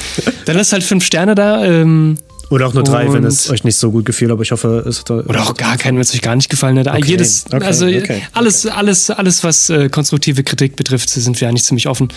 Dann 0.46 0.56
lasst 0.56 0.74
halt 0.74 0.84
fünf 0.84 1.04
Sterne 1.04 1.36
da. 1.36 1.64
Ähm, 1.66 2.18
oder 2.50 2.68
auch 2.68 2.74
nur 2.74 2.84
drei, 2.84 3.08
und 3.08 3.14
wenn 3.14 3.24
es 3.24 3.50
euch 3.50 3.64
nicht 3.64 3.78
so 3.78 3.92
gut 3.92 4.06
gefiel, 4.06 4.32
aber 4.32 4.42
ich 4.42 4.52
hoffe, 4.52 4.84
es 4.88 5.00
hat. 5.00 5.12
Oder 5.12 5.44
auch 5.44 5.56
gar 5.56 5.78
keinen, 5.78 5.96
wenn 5.96 6.02
es 6.02 6.14
euch 6.14 6.22
gar 6.22 6.36
nicht 6.36 6.50
gefallen 6.50 6.80
hat. 6.80 6.88
Okay, 6.88 7.06
Jedes, 7.06 7.46
okay, 7.52 7.64
also 7.64 7.86
okay, 7.86 8.24
alles, 8.34 8.66
alles, 8.66 9.10
alles, 9.10 9.44
was 9.44 9.70
äh, 9.70 9.90
konstruktive 9.90 10.44
Kritik 10.44 10.76
betrifft, 10.76 11.10
sind 11.10 11.40
wir 11.40 11.48
eigentlich 11.48 11.64
ziemlich 11.64 11.88
offen. 11.88 12.10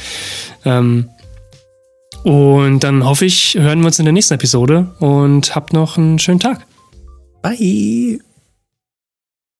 Ähm, 0.65 1.09
und 2.25 2.81
dann 2.81 3.05
hoffe 3.05 3.25
ich, 3.25 3.57
hören 3.59 3.81
wir 3.81 3.87
uns 3.87 3.99
in 3.99 4.05
der 4.05 4.13
nächsten 4.13 4.35
Episode 4.35 4.91
und 5.01 5.55
habt 5.55 5.73
noch 5.73 5.99
einen 5.99 6.19
schönen 6.19 6.41
Tag. 6.41 6.67
Bye. 7.43 8.21